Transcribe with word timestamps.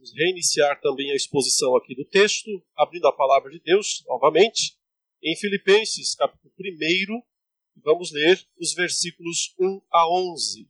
Vamos 0.00 0.14
reiniciar 0.16 0.80
também 0.80 1.10
a 1.10 1.14
exposição 1.14 1.76
aqui 1.76 1.94
do 1.94 2.06
texto, 2.06 2.48
abrindo 2.74 3.06
a 3.06 3.12
palavra 3.12 3.50
de 3.50 3.60
Deus 3.60 4.02
novamente, 4.06 4.74
em 5.22 5.36
Filipenses, 5.36 6.14
capítulo 6.14 6.54
1, 6.58 7.22
vamos 7.84 8.10
ler 8.10 8.42
os 8.58 8.72
versículos 8.72 9.54
1 9.60 9.82
a 9.92 10.10
11. 10.10 10.66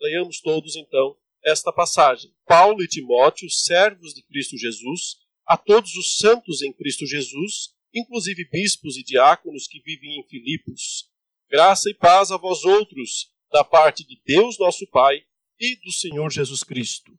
Leiamos 0.00 0.40
todos 0.40 0.74
então 0.74 1.16
esta 1.44 1.72
passagem. 1.72 2.34
Paulo 2.44 2.82
e 2.82 2.88
Timóteo, 2.88 3.48
servos 3.48 4.14
de 4.14 4.22
Cristo 4.24 4.58
Jesus, 4.58 5.18
a 5.46 5.56
todos 5.56 5.94
os 5.94 6.18
santos 6.18 6.60
em 6.60 6.72
Cristo 6.72 7.06
Jesus, 7.06 7.76
inclusive 7.94 8.48
bispos 8.50 8.96
e 8.96 9.04
diáconos 9.04 9.68
que 9.68 9.78
vivem 9.78 10.18
em 10.18 10.26
Filipos. 10.26 11.08
Graça 11.48 11.88
e 11.88 11.94
paz 11.94 12.32
a 12.32 12.36
vós 12.36 12.64
outros, 12.64 13.30
da 13.52 13.62
parte 13.62 14.04
de 14.04 14.20
Deus 14.26 14.58
nosso 14.58 14.88
Pai 14.88 15.22
e 15.60 15.76
do 15.76 15.92
Senhor 15.92 16.32
Jesus 16.32 16.64
Cristo. 16.64 17.16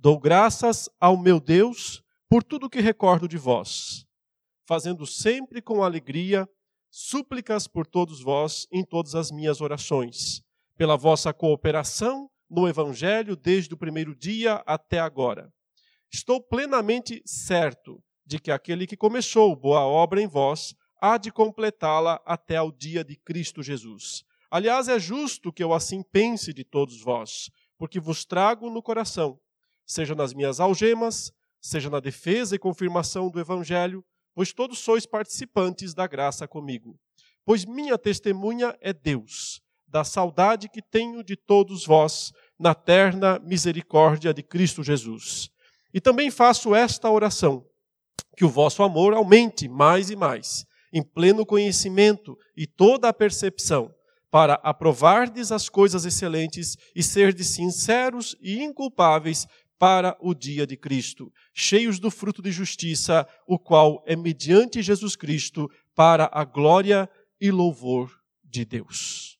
Dou 0.00 0.16
graças 0.16 0.88
ao 1.00 1.16
meu 1.16 1.40
Deus 1.40 2.04
por 2.28 2.44
tudo 2.44 2.70
que 2.70 2.80
recordo 2.80 3.26
de 3.26 3.36
vós, 3.36 4.06
fazendo 4.64 5.04
sempre 5.04 5.60
com 5.60 5.82
alegria 5.82 6.48
súplicas 6.88 7.66
por 7.66 7.84
todos 7.84 8.22
vós 8.22 8.68
em 8.70 8.84
todas 8.84 9.16
as 9.16 9.32
minhas 9.32 9.60
orações, 9.60 10.40
pela 10.76 10.96
vossa 10.96 11.34
cooperação 11.34 12.30
no 12.48 12.68
Evangelho 12.68 13.34
desde 13.34 13.74
o 13.74 13.76
primeiro 13.76 14.14
dia 14.14 14.62
até 14.64 15.00
agora. 15.00 15.52
Estou 16.12 16.40
plenamente 16.40 17.20
certo 17.26 18.00
de 18.24 18.38
que 18.38 18.52
aquele 18.52 18.86
que 18.86 18.96
começou 18.96 19.56
boa 19.56 19.80
obra 19.80 20.22
em 20.22 20.28
vós 20.28 20.76
há 21.00 21.18
de 21.18 21.32
completá-la 21.32 22.22
até 22.24 22.54
ao 22.54 22.70
dia 22.70 23.02
de 23.02 23.16
Cristo 23.16 23.64
Jesus. 23.64 24.22
Aliás, 24.48 24.86
é 24.86 25.00
justo 25.00 25.52
que 25.52 25.64
eu 25.64 25.72
assim 25.72 26.04
pense 26.04 26.52
de 26.54 26.62
todos 26.62 27.02
vós, 27.02 27.50
porque 27.76 27.98
vos 27.98 28.24
trago 28.24 28.70
no 28.70 28.80
coração, 28.80 29.40
seja 29.88 30.14
nas 30.14 30.34
minhas 30.34 30.60
algemas, 30.60 31.32
seja 31.60 31.88
na 31.88 31.98
defesa 31.98 32.54
e 32.54 32.58
confirmação 32.58 33.30
do 33.30 33.40
Evangelho, 33.40 34.04
pois 34.34 34.52
todos 34.52 34.78
sois 34.78 35.06
participantes 35.06 35.94
da 35.94 36.06
graça 36.06 36.46
comigo. 36.46 36.96
Pois 37.44 37.64
minha 37.64 37.96
testemunha 37.96 38.76
é 38.80 38.92
Deus, 38.92 39.60
da 39.88 40.04
saudade 40.04 40.68
que 40.68 40.82
tenho 40.82 41.24
de 41.24 41.34
todos 41.34 41.86
vós 41.86 42.30
na 42.58 42.74
terna 42.74 43.38
misericórdia 43.38 44.34
de 44.34 44.42
Cristo 44.42 44.84
Jesus. 44.84 45.48
E 45.92 46.00
também 46.00 46.30
faço 46.30 46.74
esta 46.74 47.10
oração: 47.10 47.64
que 48.36 48.44
o 48.44 48.50
vosso 48.50 48.82
amor 48.82 49.14
aumente 49.14 49.66
mais 49.66 50.10
e 50.10 50.16
mais, 50.16 50.66
em 50.92 51.02
pleno 51.02 51.46
conhecimento 51.46 52.36
e 52.54 52.66
toda 52.66 53.08
a 53.08 53.14
percepção, 53.14 53.90
para 54.30 54.54
aprovardes 54.62 55.50
as 55.50 55.70
coisas 55.70 56.04
excelentes 56.04 56.76
e 56.94 57.02
serdes 57.02 57.48
sinceros 57.48 58.36
e 58.40 58.62
inculpáveis 58.62 59.46
para 59.78 60.16
o 60.20 60.34
dia 60.34 60.66
de 60.66 60.76
Cristo, 60.76 61.32
cheios 61.54 61.98
do 61.98 62.10
fruto 62.10 62.42
de 62.42 62.50
justiça, 62.50 63.26
o 63.46 63.58
qual 63.58 64.02
é 64.06 64.16
mediante 64.16 64.82
Jesus 64.82 65.14
Cristo 65.14 65.70
para 65.94 66.28
a 66.32 66.44
glória 66.44 67.08
e 67.40 67.50
louvor 67.50 68.10
de 68.42 68.64
Deus. 68.64 69.38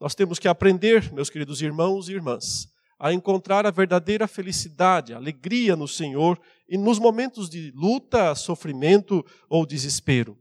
Nós 0.00 0.14
temos 0.14 0.38
que 0.38 0.48
aprender, 0.48 1.12
meus 1.12 1.30
queridos 1.30 1.60
irmãos 1.62 2.08
e 2.08 2.12
irmãs, 2.12 2.68
a 2.98 3.12
encontrar 3.12 3.66
a 3.66 3.70
verdadeira 3.70 4.26
felicidade, 4.26 5.12
alegria 5.12 5.76
no 5.76 5.86
Senhor 5.86 6.40
e 6.68 6.78
nos 6.78 6.98
momentos 6.98 7.48
de 7.48 7.70
luta, 7.74 8.34
sofrimento 8.34 9.24
ou 9.48 9.66
desespero. 9.66 10.38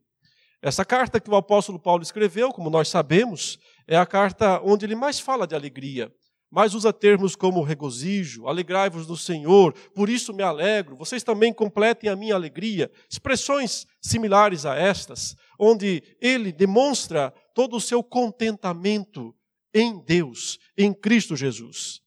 Essa 0.61 0.83
carta 0.83 1.19
que 1.19 1.29
o 1.29 1.35
apóstolo 1.35 1.77
Paulo 1.77 2.01
escreveu, 2.01 2.51
como 2.51 2.69
nós 2.69 2.87
sabemos, 2.87 3.59
é 3.87 3.97
a 3.97 4.05
carta 4.05 4.59
onde 4.63 4.85
ele 4.85 4.95
mais 4.95 5.19
fala 5.19 5.45
de 5.45 5.53
alegria, 5.53 6.11
mais 6.51 6.73
usa 6.73 6.93
termos 6.93 7.35
como 7.35 7.63
regozijo, 7.63 8.47
alegrai-vos 8.47 9.07
no 9.07 9.17
Senhor, 9.17 9.73
por 9.93 10.09
isso 10.09 10.33
me 10.33 10.43
alegro, 10.43 10.95
vocês 10.95 11.23
também 11.23 11.53
completem 11.53 12.09
a 12.09 12.15
minha 12.15 12.35
alegria. 12.35 12.91
Expressões 13.09 13.85
similares 14.01 14.65
a 14.65 14.75
estas, 14.75 15.35
onde 15.59 16.01
ele 16.21 16.51
demonstra 16.51 17.33
todo 17.53 17.75
o 17.75 17.81
seu 17.81 18.03
contentamento 18.03 19.35
em 19.73 19.99
Deus, 20.05 20.57
em 20.77 20.93
Cristo 20.93 21.35
Jesus. 21.35 22.04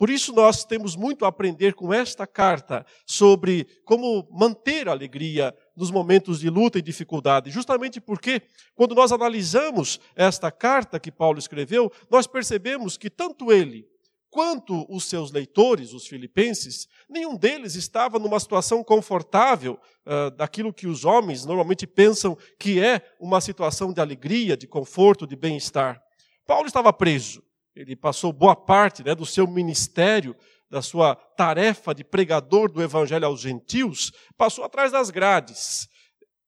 Por 0.00 0.08
isso, 0.08 0.32
nós 0.32 0.64
temos 0.64 0.96
muito 0.96 1.26
a 1.26 1.28
aprender 1.28 1.74
com 1.74 1.92
esta 1.92 2.26
carta 2.26 2.86
sobre 3.04 3.66
como 3.84 4.26
manter 4.32 4.88
a 4.88 4.92
alegria 4.92 5.54
nos 5.76 5.90
momentos 5.90 6.40
de 6.40 6.48
luta 6.48 6.78
e 6.78 6.82
dificuldade. 6.82 7.50
Justamente 7.50 8.00
porque, 8.00 8.40
quando 8.74 8.94
nós 8.94 9.12
analisamos 9.12 10.00
esta 10.16 10.50
carta 10.50 10.98
que 10.98 11.12
Paulo 11.12 11.38
escreveu, 11.38 11.92
nós 12.10 12.26
percebemos 12.26 12.96
que 12.96 13.10
tanto 13.10 13.52
ele 13.52 13.86
quanto 14.30 14.86
os 14.88 15.04
seus 15.04 15.30
leitores, 15.32 15.92
os 15.92 16.06
filipenses, 16.06 16.88
nenhum 17.06 17.36
deles 17.36 17.74
estava 17.74 18.18
numa 18.18 18.40
situação 18.40 18.82
confortável 18.82 19.78
uh, 20.06 20.30
daquilo 20.30 20.72
que 20.72 20.86
os 20.86 21.04
homens 21.04 21.44
normalmente 21.44 21.86
pensam 21.86 22.38
que 22.58 22.80
é 22.80 23.02
uma 23.20 23.38
situação 23.38 23.92
de 23.92 24.00
alegria, 24.00 24.56
de 24.56 24.66
conforto, 24.66 25.26
de 25.26 25.36
bem-estar. 25.36 26.02
Paulo 26.46 26.66
estava 26.66 26.90
preso. 26.90 27.42
Ele 27.80 27.96
passou 27.96 28.30
boa 28.30 28.54
parte 28.54 29.02
né, 29.02 29.14
do 29.14 29.24
seu 29.24 29.46
ministério, 29.46 30.36
da 30.68 30.82
sua 30.82 31.14
tarefa 31.14 31.94
de 31.94 32.04
pregador 32.04 32.70
do 32.70 32.82
evangelho 32.82 33.24
aos 33.24 33.40
gentios, 33.40 34.12
passou 34.36 34.64
atrás 34.64 34.92
das 34.92 35.08
grades, 35.08 35.88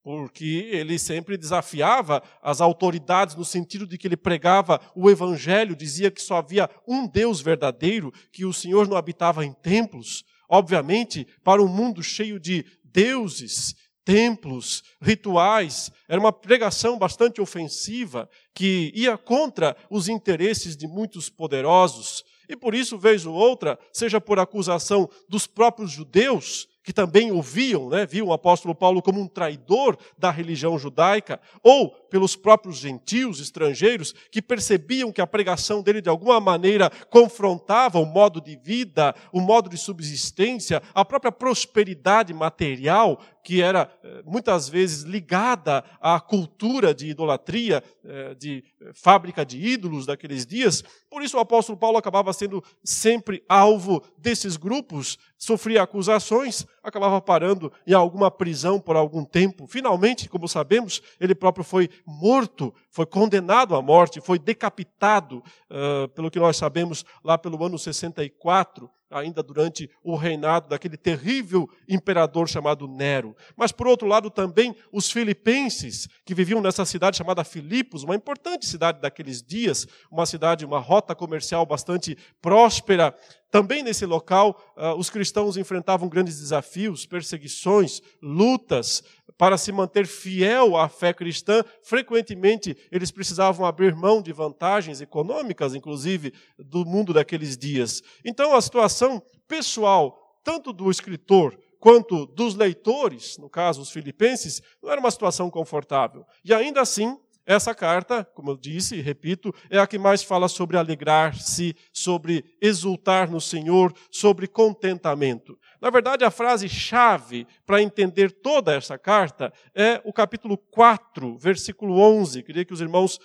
porque 0.03 0.69
ele 0.71 0.98
sempre 0.98 1.38
desafiava 1.38 2.22
as 2.42 2.60
autoridades 2.60 3.34
no 3.34 3.47
sentido 3.47 3.87
de 3.87 3.97
que 3.97 4.06
ele 4.06 4.16
pregava 4.16 4.78
o 4.94 5.09
evangelho, 5.09 5.75
dizia 5.75 6.10
que 6.10 6.21
só 6.21 6.37
havia 6.37 6.69
um 6.87 7.09
Deus 7.09 7.41
verdadeiro, 7.41 8.12
que 8.31 8.44
o 8.44 8.53
Senhor 8.53 8.87
não 8.87 8.98
habitava 8.98 9.42
em 9.42 9.54
templos. 9.54 10.25
Obviamente, 10.50 11.26
para 11.42 11.62
um 11.62 11.69
mundo 11.69 12.03
cheio 12.03 12.38
de 12.38 12.62
deuses, 12.84 13.75
templos, 14.04 14.82
rituais. 15.00 15.90
Era 16.08 16.20
uma 16.20 16.32
pregação 16.32 16.98
bastante 16.98 17.40
ofensiva 17.40 18.28
que 18.54 18.92
ia 18.94 19.16
contra 19.16 19.76
os 19.90 20.08
interesses 20.08 20.76
de 20.76 20.86
muitos 20.86 21.28
poderosos. 21.28 22.24
E 22.48 22.56
por 22.56 22.74
isso, 22.74 22.98
vez 22.98 23.24
ou 23.24 23.34
outra, 23.34 23.78
seja 23.92 24.20
por 24.20 24.38
acusação 24.38 25.08
dos 25.28 25.46
próprios 25.46 25.91
judeus, 25.91 26.68
que 26.82 26.93
também 26.93 27.31
ouviam, 27.31 27.88
né, 27.88 28.04
viam 28.04 28.28
o 28.28 28.32
apóstolo 28.32 28.75
Paulo 28.75 29.00
como 29.00 29.20
um 29.20 29.26
traidor 29.26 29.97
da 30.19 30.31
religião 30.31 30.78
judaica, 30.78 31.41
ou 31.62 31.91
pelos 32.10 32.37
próprios 32.37 32.76
gentios 32.76 33.41
estrangeiros 33.41 34.15
que 34.31 34.43
percebiam 34.43 35.12
que 35.12 35.21
a 35.21 35.26
pregação 35.26 35.82
dele 35.82 36.00
de 36.00 36.09
alguma 36.09 36.41
maneira 36.41 36.91
confrontava 37.09 37.98
o 37.98 38.04
modo 38.04 38.41
de 38.41 38.56
vida, 38.56 39.15
o 39.32 39.41
modo 39.41 39.71
de 39.71 39.78
subsistência, 39.78 40.82
a 40.94 41.04
própria 41.04 41.32
prosperidade 41.32 42.34
material 42.34 43.19
que 43.42 43.60
era 43.60 43.91
eh, 44.03 44.22
muitas 44.25 44.69
vezes 44.69 45.03
ligada 45.03 45.84
à 46.00 46.21
cultura 46.21 46.94
de 46.94 47.09
idolatria, 47.09 47.82
eh, 48.04 48.34
de 48.34 48.65
eh, 48.81 48.91
fábrica 48.94 49.44
de 49.44 49.59
ídolos 49.59 50.06
daqueles 50.06 50.47
dias. 50.47 50.82
Por 51.10 51.22
isso 51.22 51.37
o 51.37 51.41
apóstolo 51.41 51.76
Paulo 51.76 51.98
acabava 51.98 52.32
sendo 52.32 52.62
sempre 52.84 53.42
alvo 53.48 54.03
desses 54.16 54.56
grupos, 54.56 55.19
sofria 55.42 55.82
acusações, 55.82 56.64
acabava 56.84 57.20
parando 57.20 57.72
em 57.84 57.92
alguma 57.92 58.30
prisão 58.30 58.78
por 58.78 58.94
algum 58.94 59.25
tempo. 59.25 59.66
Finalmente, 59.66 60.28
como 60.28 60.47
sabemos, 60.47 61.03
ele 61.19 61.34
próprio 61.34 61.64
foi 61.64 61.91
morto, 62.06 62.72
foi 62.88 63.06
condenado 63.06 63.75
à 63.75 63.82
morte, 63.82 64.20
foi 64.20 64.38
decapitado, 64.38 65.42
uh, 65.69 66.06
pelo 66.10 66.30
que 66.30 66.38
nós 66.38 66.56
sabemos, 66.56 67.04
lá 67.25 67.36
pelo 67.36 67.64
ano 67.64 67.76
64 67.76 68.88
ainda 69.12 69.42
durante 69.42 69.91
o 70.03 70.16
reinado 70.16 70.69
daquele 70.69 70.97
terrível 70.97 71.69
imperador 71.88 72.48
chamado 72.48 72.88
Nero. 72.88 73.36
Mas, 73.56 73.70
por 73.70 73.86
outro 73.86 74.09
lado, 74.09 74.30
também 74.30 74.74
os 74.91 75.10
filipenses, 75.10 76.09
que 76.24 76.34
viviam 76.34 76.60
nessa 76.60 76.84
cidade 76.84 77.19
chamada 77.19 77.44
Filipos, 77.44 78.03
uma 78.03 78.14
importante 78.14 78.66
cidade 78.66 79.00
daqueles 79.00 79.42
dias, 79.42 79.86
uma 80.10 80.26
cidade, 80.26 80.64
uma 80.64 80.78
rota 80.78 81.14
comercial 81.14 81.66
bastante 81.66 82.16
próspera. 82.41 83.14
Também 83.52 83.82
nesse 83.82 84.06
local, 84.06 84.58
uh, 84.78 84.98
os 84.98 85.10
cristãos 85.10 85.58
enfrentavam 85.58 86.08
grandes 86.08 86.40
desafios, 86.40 87.04
perseguições, 87.04 88.00
lutas. 88.22 89.04
Para 89.36 89.59
se 89.59 89.71
manter 89.71 90.06
fiel 90.06 90.74
à 90.74 90.88
fé 90.88 91.12
cristã, 91.12 91.62
frequentemente 91.82 92.74
eles 92.91 93.10
precisavam 93.10 93.66
abrir 93.66 93.94
mão 93.94 94.22
de 94.22 94.32
vantagens 94.32 95.03
econômicas, 95.03 95.74
inclusive, 95.74 96.32
do 96.59 96.86
mundo 96.86 97.12
daqueles 97.12 97.54
dias. 97.59 98.03
Então, 98.24 98.56
a 98.56 98.60
situação 98.62 99.22
pessoal, 99.47 100.18
tanto 100.42 100.72
do 100.72 100.91
escritor 100.91 101.54
quanto 101.78 102.24
dos 102.24 102.54
leitores, 102.54 103.36
no 103.36 103.50
caso 103.50 103.82
os 103.82 103.91
filipenses, 103.91 104.62
não 104.82 104.91
era 104.91 104.98
uma 104.98 105.10
situação 105.10 105.50
confortável. 105.50 106.24
E 106.42 106.54
ainda 106.54 106.80
assim, 106.80 107.18
essa 107.44 107.74
carta, 107.74 108.24
como 108.24 108.50
eu 108.50 108.56
disse 108.56 108.97
e 108.97 109.00
repito, 109.00 109.53
é 109.68 109.78
a 109.78 109.86
que 109.86 109.98
mais 109.98 110.22
fala 110.22 110.48
sobre 110.48 110.77
alegrar-se, 110.77 111.74
sobre 111.92 112.44
exultar 112.60 113.30
no 113.30 113.41
Senhor, 113.41 113.92
sobre 114.10 114.47
contentamento. 114.47 115.59
Na 115.80 115.91
verdade, 115.91 116.24
a 116.24 116.30
frase-chave 116.30 117.47
para 117.66 117.83
entender 117.83 118.30
toda 118.30 118.72
essa 118.72 118.97
carta 118.97 119.53
é 119.74 120.00
o 120.04 120.12
capítulo 120.12 120.56
4, 120.56 121.36
versículo 121.36 121.98
11. 121.98 122.42
Queria 122.42 122.65
que 122.65 122.72
os 122.72 122.80
irmãos 122.80 123.18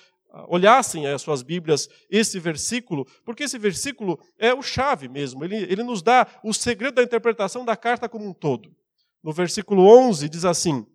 olhassem 0.48 1.08
as 1.08 1.22
suas 1.22 1.42
Bíblias 1.42 1.90
esse 2.10 2.40
versículo, 2.40 3.08
porque 3.24 3.44
esse 3.44 3.58
versículo 3.58 4.20
é 4.38 4.54
o 4.54 4.62
chave 4.62 5.08
mesmo, 5.08 5.44
ele, 5.44 5.56
ele 5.56 5.84
nos 5.84 6.02
dá 6.02 6.28
o 6.44 6.54
segredo 6.54 6.96
da 6.96 7.04
interpretação 7.04 7.64
da 7.64 7.76
carta 7.76 8.10
como 8.10 8.28
um 8.28 8.34
todo. 8.34 8.76
No 9.24 9.32
versículo 9.32 9.84
11 9.84 10.30
diz 10.30 10.46
assim: 10.46 10.86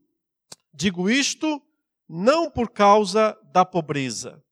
Digo 0.72 1.10
isto 1.10 1.60
não 2.08 2.50
por 2.50 2.70
causa 2.70 3.38
da 3.52 3.64
pobreza, 3.64 4.42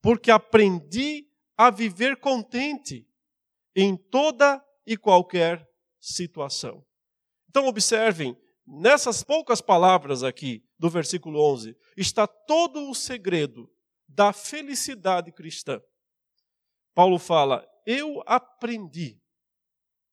porque 0.00 0.30
aprendi 0.30 1.26
a 1.56 1.70
viver 1.70 2.16
contente 2.16 3.06
em 3.74 3.96
toda 3.96 4.62
e 4.86 4.96
qualquer 4.96 5.66
situação. 6.00 6.84
Então, 7.48 7.66
observem, 7.66 8.36
nessas 8.66 9.22
poucas 9.22 9.60
palavras 9.60 10.22
aqui 10.22 10.64
do 10.78 10.88
versículo 10.88 11.40
11, 11.52 11.76
está 11.96 12.26
todo 12.26 12.90
o 12.90 12.94
segredo 12.94 13.70
da 14.08 14.32
felicidade 14.32 15.30
cristã. 15.30 15.80
Paulo 16.94 17.18
fala: 17.18 17.66
Eu 17.86 18.22
aprendi. 18.26 19.18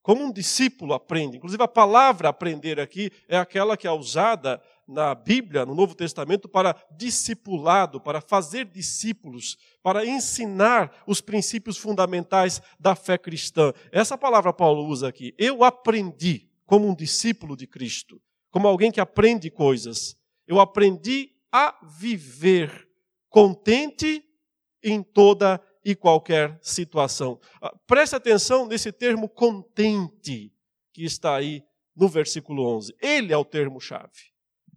Como 0.01 0.23
um 0.23 0.31
discípulo 0.31 0.93
aprende. 0.93 1.37
Inclusive, 1.37 1.61
a 1.61 1.67
palavra 1.67 2.29
aprender 2.29 2.79
aqui 2.79 3.11
é 3.27 3.37
aquela 3.37 3.75
que 3.75 3.85
é 3.85 3.91
usada 3.91 4.61
na 4.89 5.13
Bíblia, 5.13 5.65
no 5.65 5.75
Novo 5.75 5.93
Testamento, 5.93 6.49
para 6.49 6.75
discipulado, 6.97 8.01
para 8.01 8.19
fazer 8.19 8.65
discípulos, 8.65 9.55
para 9.83 10.03
ensinar 10.03 11.03
os 11.05 11.21
princípios 11.21 11.77
fundamentais 11.77 12.59
da 12.79 12.95
fé 12.95 13.17
cristã. 13.17 13.71
Essa 13.91 14.17
palavra 14.17 14.51
Paulo 14.51 14.85
usa 14.85 15.07
aqui. 15.07 15.33
Eu 15.37 15.63
aprendi 15.63 16.49
como 16.65 16.87
um 16.87 16.95
discípulo 16.95 17.55
de 17.55 17.67
Cristo, 17.67 18.19
como 18.49 18.67
alguém 18.67 18.91
que 18.91 18.99
aprende 18.99 19.51
coisas. 19.51 20.17
Eu 20.47 20.59
aprendi 20.59 21.31
a 21.51 21.77
viver 21.99 22.89
contente 23.29 24.23
em 24.83 25.03
toda 25.03 25.61
e 25.85 25.95
qualquer 25.95 26.57
situação. 26.61 27.39
Ah, 27.61 27.75
preste 27.85 28.15
atenção 28.15 28.65
nesse 28.65 28.91
termo 28.91 29.29
contente 29.29 30.51
que 30.91 31.03
está 31.03 31.35
aí 31.35 31.63
no 31.95 32.07
versículo 32.07 32.65
11. 32.75 32.95
Ele 32.99 33.31
é 33.31 33.37
o 33.37 33.45
termo-chave. 33.45 34.29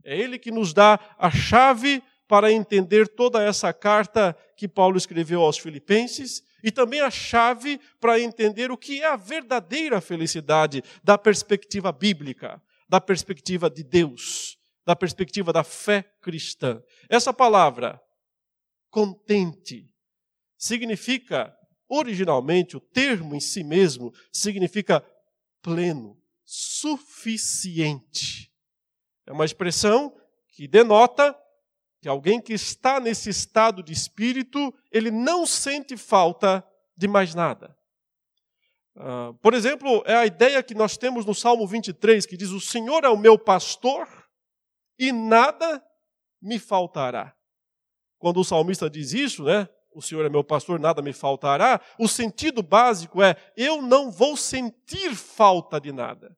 É 0.05 0.19
ele 0.19 0.39
que 0.39 0.51
nos 0.51 0.73
dá 0.73 0.99
a 1.19 1.31
chave 1.31 2.03
para 2.29 2.53
entender 2.53 3.09
toda 3.09 3.43
essa 3.43 3.73
carta 3.73 4.37
que 4.57 4.67
Paulo 4.67 4.97
escreveu 4.97 5.43
aos 5.43 5.59
Filipenses 5.59 6.43
e 6.63 6.71
também 6.71 7.01
a 7.01 7.11
chave 7.11 7.81
para 8.01 8.21
entender 8.21 8.71
o 8.71 8.77
que 8.77 9.03
é 9.03 9.07
a 9.07 9.17
verdadeira 9.17 10.01
felicidade 10.01 10.83
da 11.03 11.19
perspectiva 11.19 11.93
bíblica, 11.93 12.63
da 12.89 13.01
perspectiva 13.01 13.69
de 13.69 13.83
Deus, 13.83 14.57
da 14.87 14.95
perspectiva 14.95 15.53
da 15.53 15.65
fé 15.65 16.03
cristã. 16.21 16.81
Essa 17.09 17.33
palavra, 17.33 18.01
contente, 18.91 19.93
significa, 20.57 21.53
originalmente, 21.89 22.77
o 22.77 22.81
termo 22.81 23.35
em 23.35 23.41
si 23.41 23.65
mesmo 23.65 24.13
significa 24.33 25.05
pleno, 25.61 26.17
suficiente. 26.45 28.52
É 29.27 29.33
uma 29.33 29.45
expressão 29.45 30.15
que 30.49 30.67
denota 30.67 31.37
que 32.01 32.09
alguém 32.09 32.41
que 32.41 32.53
está 32.53 32.99
nesse 32.99 33.31
estado 33.31 33.83
de 33.83 33.93
espírito, 33.93 34.75
ele 34.91 35.11
não 35.11 35.47
sente 35.47 35.97
falta 35.97 36.65
de 36.97 37.07
mais 37.07 37.35
nada. 37.35 37.77
Uh, 38.97 39.33
por 39.35 39.55
exemplo, 39.55 40.03
é 40.05 40.17
a 40.17 40.27
ideia 40.27 40.63
que 40.63 40.75
nós 40.75 40.97
temos 40.97 41.25
no 41.25 41.35
Salmo 41.35 41.67
23, 41.67 42.27
que 42.27 42.37
diz: 42.37 42.51
O 42.51 42.61
Senhor 42.61 43.05
é 43.05 43.09
o 43.09 43.17
meu 43.17 43.39
pastor 43.39 44.09
e 44.99 45.13
nada 45.13 45.83
me 46.41 46.59
faltará. 46.59 47.35
Quando 48.19 48.41
o 48.41 48.45
salmista 48.45 48.91
diz 48.91 49.13
isso, 49.13 49.45
né? 49.45 49.69
O 49.95 50.03
Senhor 50.03 50.27
é 50.27 50.29
meu 50.29 50.43
pastor, 50.43 50.81
nada 50.81 51.01
me 51.01 51.13
faltará. 51.13 51.81
O 51.99 52.09
sentido 52.09 52.63
básico 52.63 53.23
é: 53.23 53.37
eu 53.57 53.81
não 53.81 54.11
vou 54.11 54.37
sentir 54.37 55.15
falta 55.15 55.81
de 55.81 55.93
nada 55.93 56.37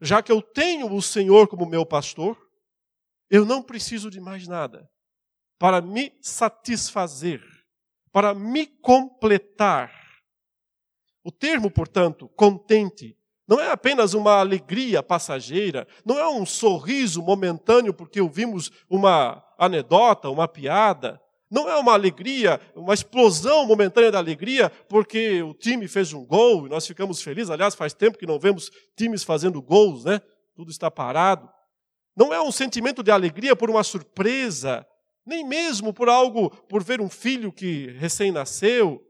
já 0.00 0.22
que 0.22 0.30
eu 0.30 0.40
tenho 0.40 0.92
o 0.92 1.02
Senhor 1.02 1.48
como 1.48 1.66
meu 1.66 1.84
pastor, 1.84 2.36
eu 3.30 3.44
não 3.44 3.62
preciso 3.62 4.10
de 4.10 4.20
mais 4.20 4.46
nada 4.46 4.88
para 5.58 5.80
me 5.80 6.12
satisfazer, 6.20 7.42
para 8.12 8.32
me 8.32 8.66
completar. 8.66 9.92
O 11.24 11.32
termo, 11.32 11.70
portanto, 11.70 12.28
contente, 12.30 13.18
não 13.46 13.60
é 13.60 13.70
apenas 13.70 14.14
uma 14.14 14.38
alegria 14.38 15.02
passageira, 15.02 15.86
não 16.04 16.18
é 16.18 16.28
um 16.28 16.46
sorriso 16.46 17.22
momentâneo 17.22 17.92
porque 17.92 18.20
ouvimos 18.20 18.70
uma 18.88 19.42
anedota, 19.58 20.30
uma 20.30 20.46
piada, 20.46 21.20
não 21.50 21.68
é 21.68 21.76
uma 21.76 21.94
alegria, 21.94 22.60
uma 22.74 22.92
explosão 22.92 23.66
momentânea 23.66 24.10
da 24.10 24.18
alegria, 24.18 24.70
porque 24.88 25.42
o 25.42 25.54
time 25.54 25.88
fez 25.88 26.12
um 26.12 26.24
gol 26.24 26.66
e 26.66 26.68
nós 26.68 26.86
ficamos 26.86 27.22
felizes. 27.22 27.50
Aliás, 27.50 27.74
faz 27.74 27.94
tempo 27.94 28.18
que 28.18 28.26
não 28.26 28.38
vemos 28.38 28.70
times 28.96 29.24
fazendo 29.24 29.62
gols, 29.62 30.04
né? 30.04 30.20
Tudo 30.54 30.70
está 30.70 30.90
parado. 30.90 31.48
Não 32.14 32.34
é 32.34 32.42
um 32.42 32.52
sentimento 32.52 33.02
de 33.02 33.10
alegria 33.10 33.56
por 33.56 33.70
uma 33.70 33.82
surpresa, 33.82 34.86
nem 35.24 35.46
mesmo 35.46 35.92
por 35.92 36.08
algo, 36.08 36.50
por 36.50 36.82
ver 36.82 37.00
um 37.00 37.08
filho 37.08 37.50
que 37.50 37.92
recém-nasceu, 37.92 39.02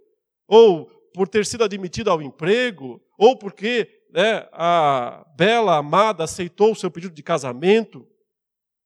ou 0.47 0.87
por 1.15 1.27
ter 1.27 1.45
sido 1.45 1.65
admitido 1.65 2.11
ao 2.11 2.23
emprego, 2.23 3.03
ou 3.19 3.37
porque 3.37 3.89
né, 4.13 4.47
a 4.53 5.27
bela 5.37 5.77
amada 5.77 6.23
aceitou 6.23 6.73
o 6.73 6.77
seu 6.77 6.91
pedido 6.91 7.15
de 7.15 7.23
casamento. 7.23 8.07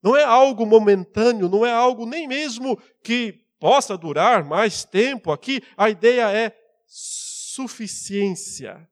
Não 0.03 0.17
é 0.17 0.25
algo 0.25 0.65
momentâneo, 0.65 1.49
não 1.49 1.67
é 1.67 1.73
algo 1.73 2.07
nem 2.07 2.27
mesmo 2.27 2.79
que 3.05 3.42
possa 3.63 3.97
durar 3.97 4.45
mais 4.45 4.85
tempo. 4.85 5.31
Aqui 5.31 5.63
a 5.77 5.89
ideia 5.89 6.29
é 6.33 6.53
suficiência. 6.85 8.89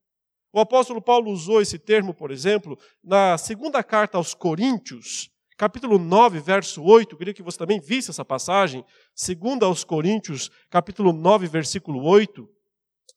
O 0.53 0.61
apóstolo 0.61 1.03
Paulo 1.03 1.33
usou 1.33 1.61
esse 1.61 1.77
termo, 1.77 2.15
por 2.15 2.31
exemplo, 2.31 2.79
na 3.03 3.37
segunda 3.37 3.83
carta 3.83 4.17
aos 4.17 4.33
Coríntios, 4.33 5.29
capítulo 5.59 5.99
9, 5.99 6.39
verso 6.39 6.85
8. 6.85 7.13
Eu 7.13 7.19
queria 7.19 7.35
que 7.35 7.43
você 7.43 7.59
também 7.59 7.81
visse 7.81 8.11
essa 8.11 8.25
passagem. 8.25 8.85
Segunda 9.13 9.67
aos 9.67 9.83
Coríntios, 9.83 10.53
capítulo 10.71 11.13
9, 11.13 11.49
versículo 11.49 12.05
8. 12.05 12.49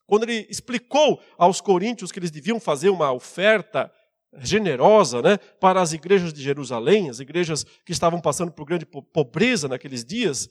Quando 0.06 0.24
ele 0.24 0.48
explicou 0.50 1.22
aos 1.38 1.60
coríntios 1.60 2.10
que 2.10 2.18
eles 2.18 2.32
deviam 2.32 2.58
fazer 2.58 2.88
uma 2.88 3.12
oferta 3.12 3.92
generosa 4.40 5.22
né, 5.22 5.36
para 5.60 5.80
as 5.80 5.92
igrejas 5.92 6.32
de 6.32 6.42
Jerusalém, 6.42 7.08
as 7.08 7.20
igrejas 7.20 7.62
que 7.86 7.92
estavam 7.92 8.20
passando 8.20 8.50
por 8.50 8.64
grande 8.64 8.84
pobreza 8.84 9.68
naqueles 9.68 10.04
dias, 10.04 10.48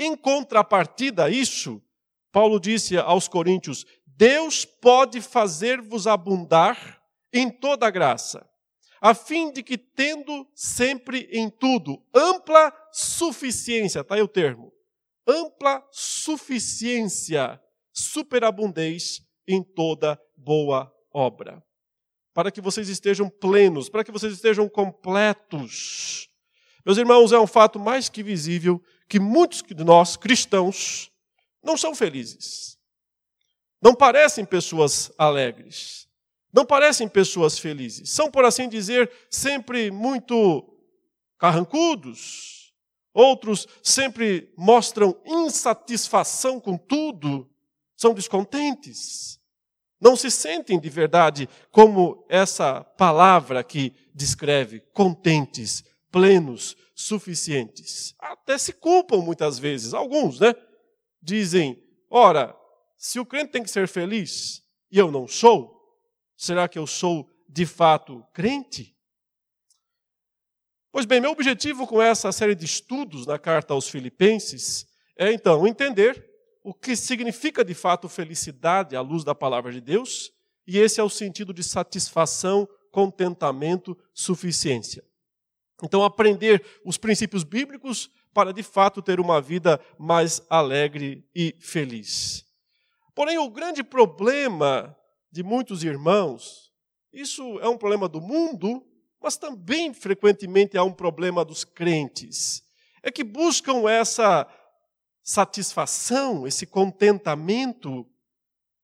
em 0.00 0.16
contrapartida 0.16 1.26
a 1.26 1.30
isso, 1.30 1.82
Paulo 2.32 2.58
disse 2.58 2.96
aos 2.96 3.28
Coríntios: 3.28 3.84
Deus 4.06 4.64
pode 4.64 5.20
fazer-vos 5.20 6.06
abundar 6.06 7.02
em 7.30 7.50
toda 7.50 7.90
graça, 7.90 8.48
a 8.98 9.14
fim 9.14 9.52
de 9.52 9.62
que, 9.62 9.76
tendo 9.76 10.48
sempre 10.54 11.28
em 11.30 11.50
tudo 11.50 12.02
ampla 12.14 12.72
suficiência, 12.90 14.00
está 14.00 14.14
aí 14.14 14.22
o 14.22 14.28
termo, 14.28 14.72
ampla 15.26 15.86
suficiência, 15.92 17.60
superabundez 17.92 19.20
em 19.46 19.62
toda 19.62 20.18
boa 20.34 20.90
obra. 21.12 21.62
Para 22.32 22.50
que 22.50 22.60
vocês 22.60 22.88
estejam 22.88 23.28
plenos, 23.28 23.90
para 23.90 24.02
que 24.02 24.12
vocês 24.12 24.32
estejam 24.32 24.66
completos. 24.66 26.28
Meus 26.86 26.96
irmãos, 26.96 27.32
é 27.32 27.38
um 27.38 27.46
fato 27.46 27.78
mais 27.78 28.08
que 28.08 28.22
visível 28.22 28.82
que 29.10 29.18
muitos 29.18 29.60
de 29.60 29.82
nós, 29.82 30.16
cristãos, 30.16 31.10
não 31.60 31.76
são 31.76 31.96
felizes. 31.96 32.78
Não 33.82 33.92
parecem 33.92 34.44
pessoas 34.44 35.10
alegres. 35.18 36.08
Não 36.52 36.64
parecem 36.64 37.08
pessoas 37.08 37.58
felizes. 37.58 38.08
São, 38.08 38.30
por 38.30 38.44
assim 38.44 38.68
dizer, 38.68 39.10
sempre 39.28 39.90
muito 39.90 40.64
carrancudos. 41.36 42.72
Outros 43.12 43.66
sempre 43.82 44.54
mostram 44.56 45.20
insatisfação 45.26 46.60
com 46.60 46.78
tudo. 46.78 47.50
São 47.96 48.14
descontentes. 48.14 49.40
Não 50.00 50.14
se 50.14 50.30
sentem 50.30 50.78
de 50.78 50.88
verdade 50.88 51.48
como 51.72 52.24
essa 52.28 52.84
palavra 52.84 53.64
que 53.64 53.92
descreve, 54.14 54.80
contentes, 54.94 55.82
plenos, 56.10 56.76
suficientes. 56.94 58.14
Até 58.18 58.58
se 58.58 58.72
culpam 58.72 59.18
muitas 59.18 59.58
vezes, 59.58 59.94
alguns, 59.94 60.40
né? 60.40 60.54
Dizem: 61.22 61.82
ora, 62.10 62.56
se 62.96 63.18
o 63.18 63.26
crente 63.26 63.52
tem 63.52 63.62
que 63.62 63.70
ser 63.70 63.88
feliz 63.88 64.62
e 64.90 64.98
eu 64.98 65.10
não 65.10 65.26
sou, 65.26 65.74
será 66.36 66.68
que 66.68 66.78
eu 66.78 66.86
sou 66.86 67.28
de 67.48 67.64
fato 67.66 68.24
crente? 68.32 68.96
Pois 70.92 71.06
bem, 71.06 71.20
meu 71.20 71.30
objetivo 71.30 71.86
com 71.86 72.02
essa 72.02 72.32
série 72.32 72.54
de 72.54 72.64
estudos 72.64 73.24
na 73.26 73.38
carta 73.38 73.72
aos 73.72 73.88
Filipenses 73.88 74.86
é 75.16 75.32
então 75.32 75.66
entender 75.66 76.28
o 76.62 76.74
que 76.74 76.96
significa 76.96 77.64
de 77.64 77.74
fato 77.74 78.08
felicidade 78.08 78.96
à 78.96 79.00
luz 79.00 79.24
da 79.24 79.34
palavra 79.34 79.72
de 79.72 79.80
Deus, 79.80 80.32
e 80.66 80.78
esse 80.78 81.00
é 81.00 81.02
o 81.02 81.08
sentido 81.08 81.54
de 81.54 81.62
satisfação, 81.62 82.68
contentamento, 82.90 83.96
suficiência. 84.12 85.04
Então, 85.82 86.04
aprender 86.04 86.64
os 86.84 86.96
princípios 86.96 87.44
bíblicos 87.44 88.10
para 88.32 88.52
de 88.52 88.62
fato 88.62 89.02
ter 89.02 89.18
uma 89.18 89.40
vida 89.40 89.80
mais 89.98 90.42
alegre 90.48 91.28
e 91.34 91.56
feliz. 91.58 92.44
Porém, 93.14 93.38
o 93.38 93.50
grande 93.50 93.82
problema 93.82 94.96
de 95.32 95.42
muitos 95.42 95.82
irmãos, 95.84 96.72
isso 97.12 97.58
é 97.60 97.68
um 97.68 97.76
problema 97.76 98.08
do 98.08 98.20
mundo, 98.20 98.86
mas 99.20 99.36
também 99.36 99.92
frequentemente 99.92 100.76
é 100.76 100.82
um 100.82 100.92
problema 100.92 101.44
dos 101.44 101.64
crentes, 101.64 102.62
é 103.02 103.10
que 103.10 103.24
buscam 103.24 103.88
essa 103.88 104.46
satisfação, 105.22 106.46
esse 106.46 106.66
contentamento 106.66 108.06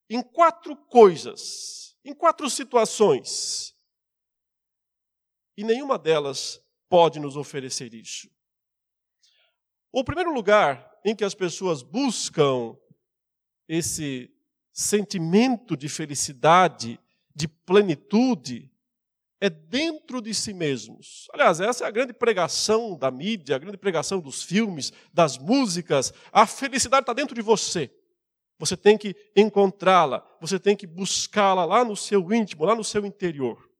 em 0.08 0.22
quatro 0.22 0.76
coisas, 0.76 1.96
em 2.04 2.14
quatro 2.14 2.48
situações. 2.48 3.74
E 5.56 5.64
nenhuma 5.64 5.98
delas 5.98 6.60
pode 6.88 7.18
nos 7.18 7.36
oferecer 7.36 7.94
isso. 7.94 8.28
O 9.92 10.04
primeiro 10.04 10.32
lugar 10.32 10.90
em 11.04 11.14
que 11.14 11.24
as 11.24 11.34
pessoas 11.34 11.82
buscam 11.82 12.76
esse 13.68 14.30
sentimento 14.72 15.76
de 15.76 15.88
felicidade, 15.88 17.00
de 17.34 17.48
plenitude, 17.48 18.70
é 19.40 19.50
dentro 19.50 20.20
de 20.20 20.32
si 20.34 20.52
mesmos. 20.52 21.28
Aliás, 21.32 21.60
essa 21.60 21.84
é 21.84 21.88
a 21.88 21.90
grande 21.90 22.12
pregação 22.12 22.96
da 22.96 23.10
mídia, 23.10 23.56
a 23.56 23.58
grande 23.58 23.76
pregação 23.76 24.20
dos 24.20 24.42
filmes, 24.42 24.92
das 25.12 25.38
músicas. 25.38 26.12
A 26.32 26.46
felicidade 26.46 27.02
está 27.02 27.12
dentro 27.12 27.34
de 27.34 27.42
você. 27.42 27.90
Você 28.58 28.76
tem 28.76 28.96
que 28.96 29.14
encontrá-la, 29.36 30.26
você 30.40 30.58
tem 30.58 30.74
que 30.74 30.86
buscá-la 30.86 31.64
lá 31.64 31.84
no 31.84 31.94
seu 31.94 32.32
íntimo, 32.32 32.64
lá 32.64 32.74
no 32.74 32.84
seu 32.84 33.04
interior. 33.04 33.70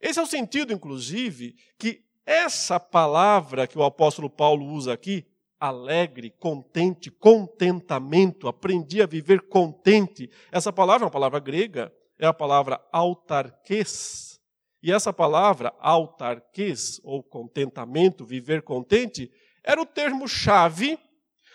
Esse 0.00 0.18
é 0.18 0.22
o 0.22 0.26
sentido, 0.26 0.72
inclusive, 0.72 1.56
que 1.78 2.04
essa 2.26 2.80
palavra 2.80 3.68
que 3.68 3.78
o 3.78 3.84
apóstolo 3.84 4.28
Paulo 4.28 4.66
usa 4.66 4.92
aqui, 4.92 5.24
alegre, 5.60 6.30
contente, 6.30 7.10
contentamento, 7.10 8.48
aprendi 8.48 9.00
a 9.00 9.06
viver 9.06 9.42
contente. 9.48 10.28
Essa 10.50 10.72
palavra 10.72 11.04
é 11.04 11.06
uma 11.06 11.10
palavra 11.10 11.38
grega, 11.38 11.92
é 12.18 12.26
a 12.26 12.34
palavra 12.34 12.84
autarques. 12.92 14.40
E 14.82 14.92
essa 14.92 15.12
palavra 15.12 15.72
autarques, 15.78 17.00
ou 17.04 17.22
contentamento, 17.22 18.24
viver 18.24 18.62
contente, 18.62 19.30
era 19.64 19.80
o 19.80 19.86
termo-chave 19.86 20.98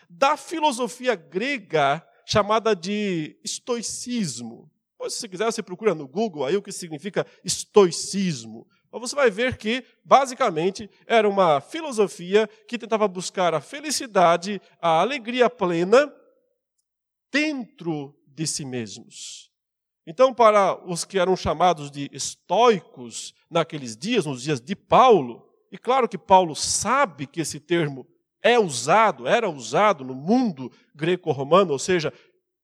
da 0.09 0.35
filosofia 0.35 1.15
grega 1.15 2.05
chamada 2.25 2.75
de 2.75 3.37
estoicismo. 3.43 4.69
se 5.03 5.19
você 5.19 5.29
quiser, 5.29 5.45
você 5.45 5.63
procura 5.63 5.93
no 5.93 6.07
Google 6.07 6.45
aí 6.45 6.55
o 6.55 6.61
que 6.61 6.71
significa 6.71 7.25
estoicismo. 7.43 8.67
Você 8.99 9.15
vai 9.15 9.31
ver 9.31 9.57
que, 9.57 9.83
basicamente, 10.03 10.89
era 11.07 11.27
uma 11.27 11.61
filosofia 11.61 12.47
que 12.67 12.77
tentava 12.77 13.07
buscar 13.07 13.53
a 13.53 13.61
felicidade, 13.61 14.61
a 14.81 14.99
alegria 14.99 15.49
plena 15.49 16.13
dentro 17.31 18.13
de 18.27 18.45
si 18.45 18.65
mesmos. 18.65 19.49
Então, 20.05 20.33
para 20.33 20.75
os 20.85 21.05
que 21.05 21.19
eram 21.19 21.35
chamados 21.37 21.89
de 21.89 22.09
estoicos 22.11 23.33
naqueles 23.49 23.95
dias, 23.95 24.25
nos 24.25 24.43
dias 24.43 24.59
de 24.59 24.75
Paulo, 24.75 25.47
e 25.71 25.77
claro 25.77 26.09
que 26.09 26.17
Paulo 26.17 26.55
sabe 26.55 27.25
que 27.25 27.39
esse 27.39 27.59
termo 27.59 28.05
é 28.41 28.59
usado, 28.59 29.27
era 29.27 29.49
usado 29.49 30.03
no 30.03 30.15
mundo 30.15 30.71
greco-romano, 30.93 31.71
ou 31.71 31.79
seja, 31.79 32.11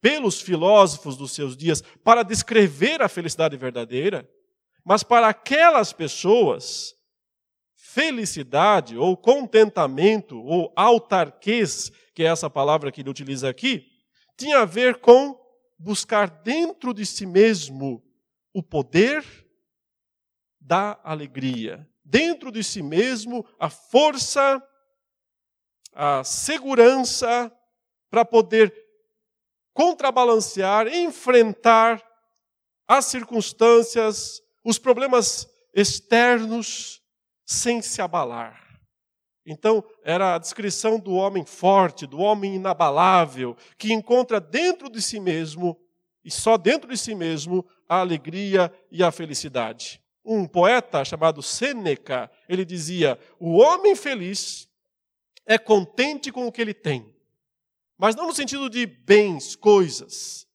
pelos 0.01 0.41
filósofos 0.41 1.15
dos 1.15 1.31
seus 1.31 1.55
dias, 1.55 1.81
para 2.03 2.24
descrever 2.24 3.01
a 3.01 3.07
felicidade 3.07 3.55
verdadeira. 3.55 4.29
Mas 4.88 5.03
para 5.03 5.27
aquelas 5.27 5.91
pessoas, 5.91 6.96
felicidade 7.75 8.98
ou 8.98 9.17
contentamento 9.17 10.41
ou 10.41 10.72
autarquês, 10.77 11.91
que 12.15 12.24
é 12.24 12.27
essa 12.27 12.50
palavra 12.50 12.89
que 12.89 13.01
ele 13.01 13.10
utiliza 13.10 13.50
aqui, 13.50 13.86
tinha 14.38 14.60
a 14.60 14.65
ver 14.65 15.01
com 15.01 15.38
buscar 15.77 16.29
dentro 16.29 16.94
de 16.94 17.06
si 17.06 17.25
mesmo 17.25 18.01
o 18.53 18.63
poder 18.63 19.25
da 20.58 20.98
alegria, 21.03 21.86
dentro 22.01 22.50
de 22.50 22.63
si 22.63 22.82
mesmo 22.82 23.46
a 23.60 23.70
força, 23.70 24.65
a 25.91 26.24
segurança 26.24 27.53
para 28.10 28.24
poder 28.24 28.74
contrabalancear, 29.74 30.88
enfrentar 30.88 32.01
as 32.88 33.03
circunstâncias, 33.08 34.46
os 34.67 34.77
problemas 34.77 35.47
externos 35.74 37.01
sem 37.45 37.81
se 37.81 38.01
abalar. 38.01 38.81
Então, 39.45 39.81
era 40.03 40.36
a 40.36 40.38
descrição 40.38 41.00
do 41.00 41.13
homem 41.13 41.45
forte, 41.45 42.05
do 42.05 42.19
homem 42.19 42.55
inabalável, 42.55 43.55
que 43.77 43.93
encontra 43.93 44.41
dentro 44.41 44.89
de 44.89 45.01
si 45.01 45.21
mesmo, 45.21 45.79
e 46.21 46.29
só 46.29 46.57
dentro 46.57 46.89
de 46.89 46.97
si 46.97 47.15
mesmo, 47.15 47.65
a 47.88 48.01
alegria 48.01 48.69
e 48.91 49.01
a 49.01 49.09
felicidade. 49.09 50.01
Um 50.25 50.45
poeta 50.45 51.05
chamado 51.05 51.41
Sêneca, 51.41 52.29
ele 52.50 52.65
dizia: 52.65 53.17
"O 53.39 53.59
homem 53.59 53.95
feliz 53.95 54.67
é 55.45 55.57
contente 55.57 56.29
com 56.29 56.45
o 56.45 56.51
que 56.51 56.62
ele 56.62 56.74
tem, 56.74 57.15
mas 57.97 58.17
não 58.17 58.27
no 58.27 58.36
sentido 58.36 58.69
de 58.69 58.86
bens, 58.86 59.55
coisas, 59.55 60.45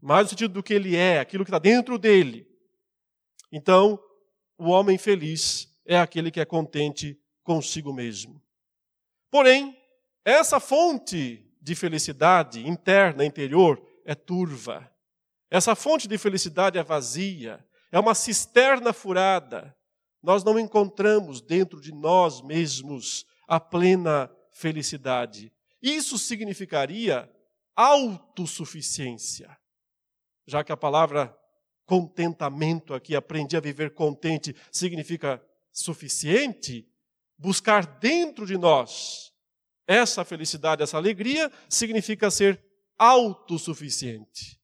mas 0.00 0.22
no 0.22 0.28
sentido 0.30 0.54
do 0.54 0.62
que 0.62 0.72
ele 0.72 0.94
é, 0.94 1.18
aquilo 1.18 1.44
que 1.44 1.50
está 1.50 1.58
dentro 1.58 1.98
dele. 1.98 2.45
Então, 3.50 4.02
o 4.58 4.70
homem 4.70 4.98
feliz 4.98 5.68
é 5.84 5.98
aquele 5.98 6.30
que 6.30 6.40
é 6.40 6.44
contente 6.44 7.18
consigo 7.42 7.92
mesmo. 7.92 8.42
Porém, 9.30 9.76
essa 10.24 10.58
fonte 10.58 11.46
de 11.60 11.74
felicidade 11.74 12.66
interna, 12.66 13.24
interior, 13.24 13.80
é 14.04 14.14
turva. 14.14 14.90
Essa 15.50 15.74
fonte 15.74 16.08
de 16.08 16.18
felicidade 16.18 16.78
é 16.78 16.82
vazia, 16.82 17.64
é 17.92 17.98
uma 17.98 18.14
cisterna 18.14 18.92
furada. 18.92 19.76
Nós 20.22 20.42
não 20.42 20.58
encontramos 20.58 21.40
dentro 21.40 21.80
de 21.80 21.92
nós 21.92 22.40
mesmos 22.42 23.24
a 23.46 23.60
plena 23.60 24.30
felicidade. 24.52 25.52
Isso 25.80 26.18
significaria 26.18 27.30
autossuficiência, 27.76 29.56
já 30.46 30.64
que 30.64 30.72
a 30.72 30.76
palavra 30.76 31.36
contentamento 31.86 32.92
aqui, 32.92 33.14
aprendi 33.14 33.56
a 33.56 33.60
viver 33.60 33.94
contente, 33.94 34.54
significa 34.70 35.42
suficiente, 35.72 36.86
buscar 37.38 37.86
dentro 37.86 38.44
de 38.44 38.58
nós 38.58 39.32
essa 39.86 40.24
felicidade, 40.24 40.82
essa 40.82 40.96
alegria, 40.96 41.50
significa 41.68 42.30
ser 42.30 42.60
autossuficiente. 42.98 44.58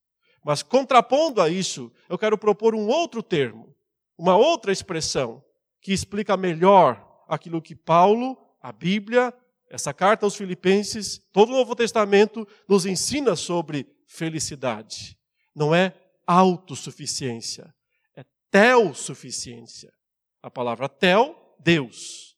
Mas 0.45 0.62
contrapondo 0.62 1.41
a 1.41 1.49
isso, 1.49 1.93
eu 2.09 2.19
quero 2.19 2.37
propor 2.37 2.75
um 2.75 2.88
outro 2.88 3.23
termo, 3.23 3.75
uma 4.19 4.37
outra 4.37 4.73
expressão 4.73 5.43
que 5.81 5.93
explica 5.93 6.37
melhor 6.37 7.25
aquilo 7.29 7.62
que 7.62 7.76
Paulo, 7.76 8.37
a 8.61 8.73
Bíblia, 8.73 9.33
essa 9.71 9.95
carta 9.95 10.26
aos 10.26 10.37
Filipenses, 10.37 11.19
todo 11.33 11.50
o 11.50 11.57
Novo 11.57 11.75
Testamento 11.75 12.47
nos 12.69 12.85
ensina 12.85 13.37
sobre 13.37 13.87
felicidade. 14.07 15.17
Não 15.55 15.75
é 15.75 15.95
autossuficiência, 16.26 17.75
é 18.17 18.25
tel-suficiência. 18.50 19.93
A 20.43 20.50
palavra 20.50 20.88
tel, 20.88 21.57
Deus. 21.61 22.37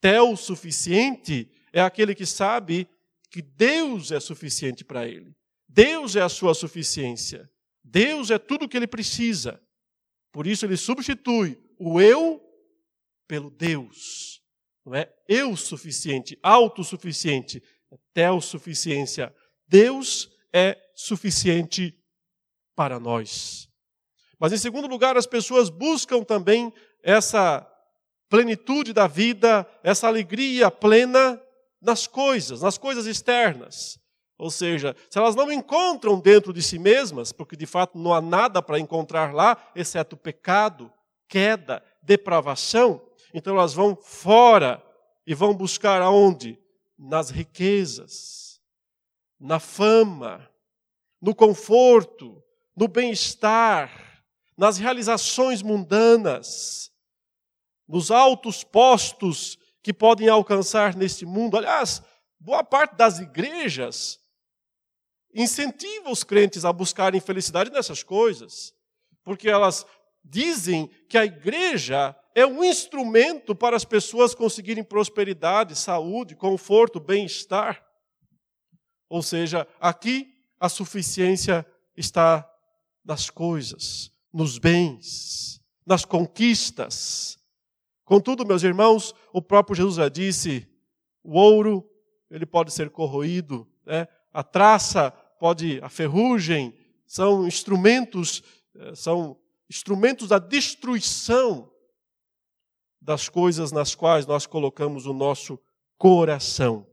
Tel 0.00 0.36
suficiente 0.36 1.50
é 1.72 1.80
aquele 1.80 2.14
que 2.14 2.24
sabe 2.24 2.88
que 3.30 3.42
Deus 3.42 4.12
é 4.12 4.20
suficiente 4.20 4.84
para 4.84 5.06
ele. 5.06 5.34
Deus 5.68 6.16
é 6.16 6.22
a 6.22 6.28
sua 6.28 6.54
suficiência. 6.54 7.50
Deus 7.82 8.30
é 8.30 8.38
tudo 8.38 8.64
o 8.64 8.68
que 8.68 8.76
ele 8.76 8.86
precisa. 8.86 9.60
Por 10.32 10.46
isso 10.46 10.64
ele 10.64 10.76
substitui 10.76 11.58
o 11.78 12.00
eu 12.00 12.40
pelo 13.26 13.50
Deus. 13.50 14.40
Não 14.84 14.94
é 14.94 15.12
eu 15.28 15.56
suficiente, 15.56 16.38
autossuficiente, 16.42 17.62
é 17.90 17.98
tel 18.14 18.40
suficiência. 18.40 19.34
Deus 19.66 20.30
é 20.52 20.78
suficiente 20.94 21.97
para 22.78 23.00
nós. 23.00 23.68
Mas, 24.38 24.52
em 24.52 24.56
segundo 24.56 24.86
lugar, 24.86 25.16
as 25.16 25.26
pessoas 25.26 25.68
buscam 25.68 26.22
também 26.22 26.72
essa 27.02 27.68
plenitude 28.28 28.92
da 28.92 29.08
vida, 29.08 29.66
essa 29.82 30.06
alegria 30.06 30.70
plena 30.70 31.42
nas 31.82 32.06
coisas, 32.06 32.62
nas 32.62 32.78
coisas 32.78 33.04
externas. 33.04 33.98
Ou 34.38 34.48
seja, 34.48 34.94
se 35.10 35.18
elas 35.18 35.34
não 35.34 35.50
encontram 35.50 36.20
dentro 36.20 36.52
de 36.52 36.62
si 36.62 36.78
mesmas, 36.78 37.32
porque 37.32 37.56
de 37.56 37.66
fato 37.66 37.98
não 37.98 38.14
há 38.14 38.20
nada 38.20 38.62
para 38.62 38.78
encontrar 38.78 39.34
lá, 39.34 39.56
exceto 39.74 40.16
pecado, 40.16 40.88
queda, 41.26 41.82
depravação, 42.00 43.02
então 43.34 43.56
elas 43.56 43.74
vão 43.74 43.96
fora 44.00 44.80
e 45.26 45.34
vão 45.34 45.52
buscar 45.52 46.00
aonde? 46.00 46.56
Nas 46.96 47.30
riquezas, 47.30 48.60
na 49.40 49.58
fama, 49.58 50.48
no 51.20 51.34
conforto, 51.34 52.40
no 52.78 52.86
bem-estar, 52.86 54.22
nas 54.56 54.78
realizações 54.78 55.62
mundanas, 55.62 56.92
nos 57.88 58.12
altos 58.12 58.62
postos 58.62 59.58
que 59.82 59.92
podem 59.92 60.28
alcançar 60.28 60.94
neste 60.94 61.26
mundo. 61.26 61.56
Aliás, 61.56 62.00
boa 62.38 62.62
parte 62.62 62.94
das 62.94 63.18
igrejas 63.18 64.20
incentiva 65.34 66.08
os 66.08 66.22
crentes 66.22 66.64
a 66.64 66.72
buscarem 66.72 67.20
felicidade 67.20 67.70
nessas 67.70 68.04
coisas, 68.04 68.72
porque 69.24 69.50
elas 69.50 69.84
dizem 70.24 70.86
que 71.08 71.18
a 71.18 71.24
igreja 71.24 72.16
é 72.32 72.46
um 72.46 72.62
instrumento 72.62 73.56
para 73.56 73.76
as 73.76 73.84
pessoas 73.84 74.36
conseguirem 74.36 74.84
prosperidade, 74.84 75.74
saúde, 75.74 76.36
conforto, 76.36 77.00
bem-estar. 77.00 77.84
Ou 79.08 79.20
seja, 79.20 79.66
aqui 79.80 80.32
a 80.60 80.68
suficiência 80.68 81.66
está 81.96 82.48
nas 83.08 83.30
coisas, 83.30 84.12
nos 84.30 84.58
bens, 84.58 85.62
nas 85.86 86.04
conquistas. 86.04 87.38
Contudo, 88.04 88.44
meus 88.44 88.62
irmãos, 88.62 89.14
o 89.32 89.40
próprio 89.40 89.74
Jesus 89.74 89.94
já 89.94 90.10
disse: 90.10 90.68
o 91.24 91.38
ouro 91.38 91.88
ele 92.30 92.44
pode 92.44 92.70
ser 92.70 92.90
corroído, 92.90 93.66
né? 93.86 94.06
a 94.30 94.44
traça 94.44 95.10
pode, 95.10 95.80
a 95.82 95.88
ferrugem 95.88 96.74
são 97.06 97.46
instrumentos, 97.46 98.42
eh, 98.76 98.94
são 98.94 99.40
instrumentos 99.70 100.28
da 100.28 100.38
destruição 100.38 101.72
das 103.00 103.30
coisas 103.30 103.72
nas 103.72 103.94
quais 103.94 104.26
nós 104.26 104.46
colocamos 104.46 105.06
o 105.06 105.14
nosso 105.14 105.58
coração. 105.96 106.86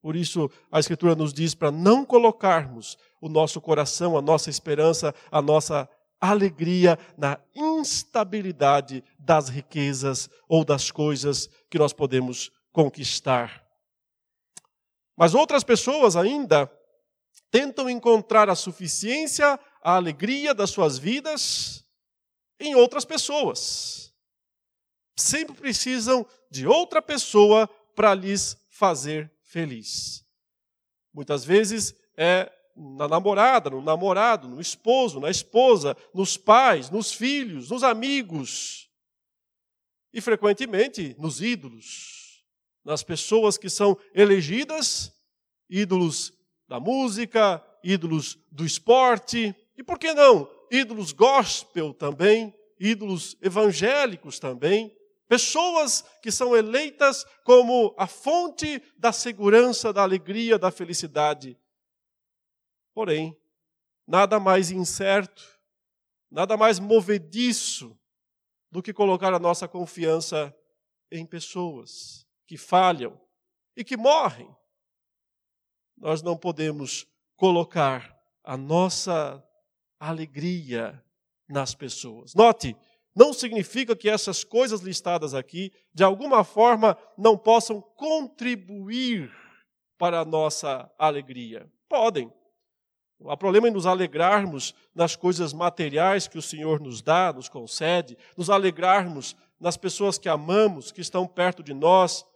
Por 0.00 0.14
isso, 0.14 0.48
a 0.70 0.78
Escritura 0.78 1.16
nos 1.16 1.32
diz 1.34 1.54
para 1.54 1.72
não 1.72 2.04
colocarmos 2.04 2.96
o 3.24 3.28
nosso 3.30 3.58
coração, 3.58 4.18
a 4.18 4.20
nossa 4.20 4.50
esperança, 4.50 5.14
a 5.32 5.40
nossa 5.40 5.88
alegria 6.20 6.98
na 7.16 7.40
instabilidade 7.54 9.02
das 9.18 9.48
riquezas 9.48 10.28
ou 10.46 10.62
das 10.62 10.90
coisas 10.90 11.48
que 11.70 11.78
nós 11.78 11.94
podemos 11.94 12.52
conquistar. 12.70 13.66
Mas 15.16 15.34
outras 15.34 15.64
pessoas 15.64 16.16
ainda 16.16 16.70
tentam 17.50 17.88
encontrar 17.88 18.50
a 18.50 18.54
suficiência, 18.54 19.58
a 19.82 19.96
alegria 19.96 20.52
das 20.52 20.68
suas 20.68 20.98
vidas 20.98 21.82
em 22.60 22.74
outras 22.74 23.06
pessoas. 23.06 24.12
Sempre 25.16 25.56
precisam 25.56 26.26
de 26.50 26.66
outra 26.66 27.00
pessoa 27.00 27.66
para 27.96 28.12
lhes 28.12 28.54
fazer 28.68 29.32
feliz. 29.42 30.22
Muitas 31.14 31.42
vezes 31.42 31.94
é 32.18 32.52
na 32.76 33.06
namorada, 33.06 33.70
no 33.70 33.80
namorado, 33.80 34.48
no 34.48 34.60
esposo, 34.60 35.20
na 35.20 35.30
esposa, 35.30 35.96
nos 36.12 36.36
pais, 36.36 36.90
nos 36.90 37.12
filhos, 37.12 37.70
nos 37.70 37.82
amigos. 37.82 38.88
E 40.12 40.20
frequentemente 40.20 41.14
nos 41.18 41.40
ídolos, 41.40 42.44
nas 42.84 43.02
pessoas 43.02 43.56
que 43.56 43.70
são 43.70 43.96
elegidas, 44.14 45.12
ídolos 45.68 46.32
da 46.68 46.78
música, 46.78 47.64
ídolos 47.82 48.38
do 48.50 48.64
esporte, 48.64 49.54
e 49.76 49.82
por 49.82 49.98
que 49.98 50.12
não? 50.12 50.48
Ídolos 50.70 51.12
gospel 51.12 51.92
também, 51.92 52.54
ídolos 52.78 53.36
evangélicos 53.40 54.38
também. 54.38 54.94
Pessoas 55.28 56.04
que 56.22 56.30
são 56.30 56.56
eleitas 56.56 57.24
como 57.44 57.94
a 57.98 58.06
fonte 58.06 58.82
da 58.96 59.10
segurança, 59.10 59.92
da 59.92 60.02
alegria, 60.02 60.58
da 60.58 60.70
felicidade. 60.70 61.58
Porém, 62.94 63.36
nada 64.06 64.38
mais 64.38 64.70
incerto, 64.70 65.42
nada 66.30 66.56
mais 66.56 66.78
movediço 66.78 67.98
do 68.70 68.82
que 68.82 68.92
colocar 68.92 69.34
a 69.34 69.38
nossa 69.38 69.68
confiança 69.68 70.56
em 71.10 71.26
pessoas 71.26 72.26
que 72.46 72.56
falham 72.56 73.20
e 73.76 73.84
que 73.84 73.96
morrem. 73.96 74.48
Nós 75.96 76.22
não 76.22 76.36
podemos 76.36 77.06
colocar 77.36 78.16
a 78.42 78.56
nossa 78.56 79.44
alegria 79.98 81.02
nas 81.48 81.74
pessoas. 81.74 82.34
Note, 82.34 82.76
não 83.14 83.32
significa 83.32 83.94
que 83.94 84.08
essas 84.08 84.42
coisas 84.42 84.80
listadas 84.80 85.34
aqui, 85.34 85.72
de 85.92 86.02
alguma 86.02 86.42
forma, 86.42 86.98
não 87.16 87.38
possam 87.38 87.80
contribuir 87.80 89.32
para 89.96 90.20
a 90.20 90.24
nossa 90.24 90.92
alegria. 90.98 91.70
Podem. 91.88 92.32
Há 93.26 93.36
problema 93.36 93.68
em 93.68 93.72
nos 93.72 93.86
alegrarmos 93.86 94.74
nas 94.94 95.16
coisas 95.16 95.52
materiais 95.52 96.28
que 96.28 96.36
o 96.36 96.42
Senhor 96.42 96.80
nos 96.80 97.00
dá, 97.00 97.32
nos 97.32 97.48
concede, 97.48 98.18
nos 98.36 98.50
alegrarmos 98.50 99.34
nas 99.58 99.76
pessoas 99.76 100.18
que 100.18 100.28
amamos, 100.28 100.92
que 100.92 101.00
estão 101.00 101.26
perto 101.26 101.62
de 101.62 101.72
nós, 101.72 102.26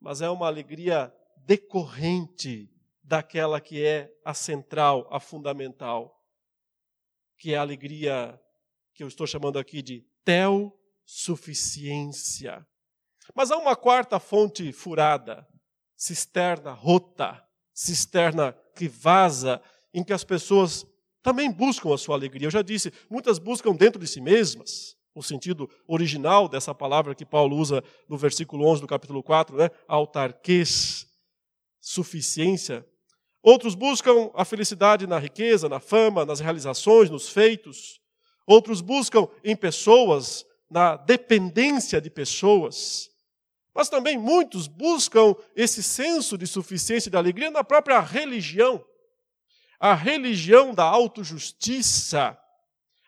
mas 0.00 0.20
é 0.20 0.28
uma 0.28 0.48
alegria 0.48 1.14
decorrente 1.46 2.68
daquela 3.02 3.60
que 3.60 3.84
é 3.84 4.12
a 4.24 4.34
central, 4.34 5.06
a 5.10 5.20
fundamental, 5.20 6.20
que 7.38 7.54
é 7.54 7.58
a 7.58 7.60
alegria 7.60 8.40
que 8.94 9.04
eu 9.04 9.08
estou 9.08 9.26
chamando 9.26 9.58
aqui 9.58 9.82
de 9.82 10.06
tel-suficiência. 10.24 12.66
Mas 13.34 13.50
há 13.50 13.56
uma 13.56 13.74
quarta 13.76 14.18
fonte 14.18 14.72
furada, 14.72 15.46
cisterna 15.96 16.72
rota, 16.72 17.42
cisterna 17.72 18.52
que 18.74 18.88
vaza, 18.88 19.62
em 19.92 20.02
que 20.02 20.12
as 20.12 20.24
pessoas 20.24 20.86
também 21.22 21.50
buscam 21.50 21.94
a 21.94 21.98
sua 21.98 22.16
alegria. 22.16 22.46
Eu 22.46 22.50
já 22.50 22.62
disse, 22.62 22.92
muitas 23.08 23.38
buscam 23.38 23.72
dentro 23.72 24.00
de 24.00 24.06
si 24.06 24.20
mesmas, 24.20 24.96
o 25.14 25.22
sentido 25.22 25.68
original 25.86 26.48
dessa 26.48 26.74
palavra 26.74 27.14
que 27.14 27.24
Paulo 27.24 27.56
usa 27.56 27.82
no 28.08 28.16
versículo 28.16 28.66
11 28.66 28.80
do 28.80 28.86
capítulo 28.86 29.22
4, 29.22 29.56
né? 29.56 29.70
autarquês, 29.86 31.06
suficiência. 31.80 32.86
Outros 33.42 33.74
buscam 33.74 34.30
a 34.34 34.44
felicidade 34.44 35.06
na 35.06 35.18
riqueza, 35.18 35.68
na 35.68 35.80
fama, 35.80 36.24
nas 36.24 36.40
realizações, 36.40 37.10
nos 37.10 37.28
feitos. 37.28 38.00
Outros 38.46 38.80
buscam 38.80 39.28
em 39.44 39.54
pessoas, 39.54 40.46
na 40.70 40.96
dependência 40.96 42.00
de 42.00 42.08
pessoas. 42.08 43.10
Mas 43.74 43.88
também 43.88 44.16
muitos 44.16 44.66
buscam 44.66 45.34
esse 45.56 45.82
senso 45.82 46.38
de 46.38 46.46
suficiência 46.46 47.08
e 47.08 47.10
de 47.10 47.16
alegria 47.16 47.50
na 47.50 47.64
própria 47.64 48.00
religião. 48.00 48.84
A 49.82 49.94
religião 49.94 50.72
da 50.72 50.84
autojustiça, 50.84 52.38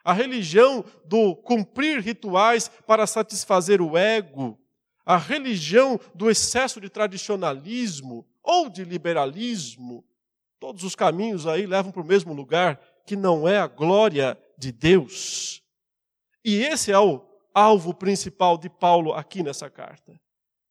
a 0.02 0.12
religião 0.12 0.84
do 1.04 1.37
cumprir 1.37 2.00
rituais 2.00 2.66
para 2.84 3.06
satisfazer 3.06 3.80
o 3.80 3.96
ego, 3.96 4.58
a 5.06 5.16
religião 5.16 6.00
do 6.12 6.28
excesso 6.28 6.80
de 6.80 6.88
tradicionalismo 6.88 8.26
ou 8.42 8.68
de 8.68 8.82
liberalismo. 8.82 10.04
Todos 10.58 10.82
os 10.82 10.96
caminhos 10.96 11.46
aí 11.46 11.64
levam 11.64 11.92
para 11.92 12.02
o 12.02 12.04
mesmo 12.04 12.34
lugar, 12.34 12.80
que 13.06 13.14
não 13.14 13.46
é 13.46 13.58
a 13.58 13.68
glória 13.68 14.37
de 14.58 14.72
Deus. 14.72 15.62
E 16.44 16.56
esse 16.56 16.90
é 16.90 16.98
o 16.98 17.24
alvo 17.54 17.94
principal 17.94 18.58
de 18.58 18.68
Paulo 18.68 19.12
aqui 19.12 19.44
nessa 19.44 19.70
carta. 19.70 20.20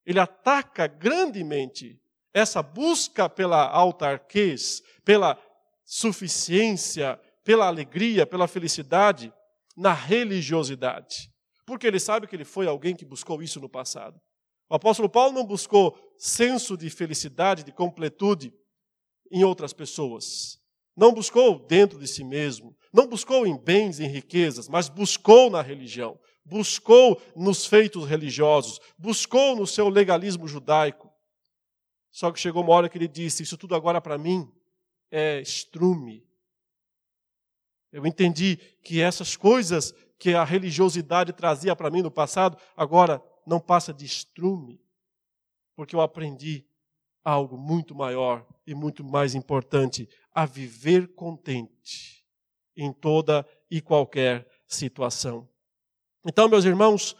Ele 0.05 0.19
ataca 0.19 0.85
grandemente 0.85 1.97
essa 2.33 2.61
busca 2.61 3.29
pela 3.29 3.69
autarquês, 3.69 4.83
pela 5.05 5.39
suficiência, 5.85 7.19
pela 7.43 7.67
alegria, 7.67 8.25
pela 8.25 8.47
felicidade 8.47 9.31
na 9.75 9.93
religiosidade. 9.93 11.29
Porque 11.65 11.87
ele 11.87 11.99
sabe 11.99 12.27
que 12.27 12.35
ele 12.35 12.45
foi 12.45 12.67
alguém 12.67 12.95
que 12.95 13.05
buscou 13.05 13.41
isso 13.41 13.59
no 13.59 13.69
passado. 13.69 14.19
O 14.69 14.75
apóstolo 14.75 15.09
Paulo 15.09 15.33
não 15.33 15.45
buscou 15.45 15.97
senso 16.17 16.77
de 16.77 16.89
felicidade, 16.89 17.63
de 17.63 17.71
completude 17.71 18.53
em 19.31 19.43
outras 19.43 19.73
pessoas. 19.73 20.57
Não 20.95 21.13
buscou 21.13 21.65
dentro 21.67 21.99
de 21.99 22.07
si 22.07 22.23
mesmo, 22.23 22.75
não 22.93 23.07
buscou 23.07 23.47
em 23.47 23.57
bens, 23.57 23.99
em 23.99 24.07
riquezas, 24.07 24.69
mas 24.69 24.89
buscou 24.89 25.49
na 25.49 25.61
religião, 25.61 26.19
buscou 26.45 27.19
nos 27.35 27.65
feitos 27.65 28.05
religiosos, 28.05 28.79
buscou 28.97 29.55
no 29.55 29.65
seu 29.65 29.89
legalismo 29.89 30.47
judaico. 30.47 31.11
Só 32.11 32.31
que 32.31 32.39
chegou 32.39 32.61
uma 32.63 32.73
hora 32.73 32.89
que 32.89 32.97
ele 32.97 33.07
disse: 33.07 33.41
Isso 33.41 33.57
tudo 33.57 33.73
agora 33.73 33.99
para 33.99 34.19
mim 34.19 34.47
é 35.15 35.39
estrume. 35.39 36.27
Eu 37.91 38.03
entendi 38.07 38.57
que 38.83 38.99
essas 38.99 39.37
coisas 39.37 39.93
que 40.17 40.33
a 40.33 40.43
religiosidade 40.43 41.31
trazia 41.31 41.75
para 41.75 41.91
mim 41.91 42.01
no 42.01 42.09
passado, 42.09 42.57
agora 42.75 43.23
não 43.45 43.59
passa 43.59 43.93
de 43.93 44.05
estrume, 44.05 44.81
porque 45.75 45.95
eu 45.95 46.01
aprendi 46.01 46.65
algo 47.23 47.55
muito 47.55 47.93
maior 47.93 48.43
e 48.65 48.73
muito 48.73 49.03
mais 49.03 49.35
importante: 49.35 50.09
a 50.33 50.47
viver 50.47 51.13
contente 51.13 52.25
em 52.75 52.91
toda 52.91 53.47
e 53.69 53.79
qualquer 53.81 54.49
situação. 54.67 55.47
Então, 56.25 56.49
meus 56.49 56.65
irmãos, 56.65 57.15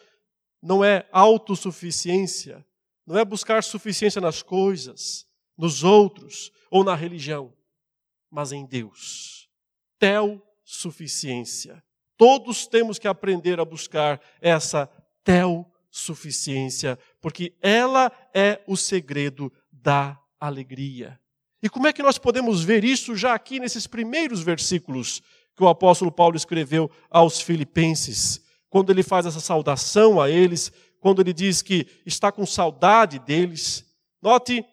não 0.60 0.84
é 0.84 1.08
autossuficiência, 1.12 2.66
não 3.06 3.20
é 3.20 3.24
buscar 3.24 3.64
suficiência 3.64 4.20
nas 4.20 4.42
coisas, 4.42 5.28
nos 5.56 5.84
outros 5.84 6.52
ou 6.72 6.84
na 6.84 6.96
religião, 6.96 7.54
mas 8.34 8.52
em 8.52 8.66
Deus. 8.66 9.48
Tel 10.00 10.42
suficiência. 10.64 11.84
Todos 12.18 12.66
temos 12.66 12.98
que 12.98 13.08
aprender 13.08 13.60
a 13.60 13.66
buscar 13.66 14.20
essa 14.42 14.90
tel 15.24 15.72
suficiência 15.92 16.98
porque 17.22 17.54
ela 17.62 18.12
é 18.34 18.60
o 18.66 18.76
segredo 18.76 19.54
da 19.72 20.20
alegria. 20.40 21.20
E 21.62 21.70
como 21.70 21.86
é 21.86 21.94
que 21.94 22.02
nós 22.02 22.18
podemos 22.18 22.64
ver 22.64 22.84
isso 22.84 23.16
já 23.16 23.36
aqui 23.36 23.60
nesses 23.60 23.86
primeiros 23.86 24.42
versículos 24.42 25.22
que 25.56 25.64
o 25.64 25.68
apóstolo 25.68 26.12
Paulo 26.12 26.36
escreveu 26.36 26.90
aos 27.12 27.40
Filipenses, 27.40 28.44
quando 28.68 28.92
ele 28.92 29.04
faz 29.04 29.28
essa 29.28 29.40
saudação 29.40 30.20
a 30.20 30.28
eles, 30.28 30.72
quando 31.00 31.22
ele 31.22 31.32
diz 31.32 31.62
que 31.62 31.86
está 32.04 32.32
com 32.32 32.46
saudade 32.48 33.20
deles? 33.20 33.86
Note 34.20 34.66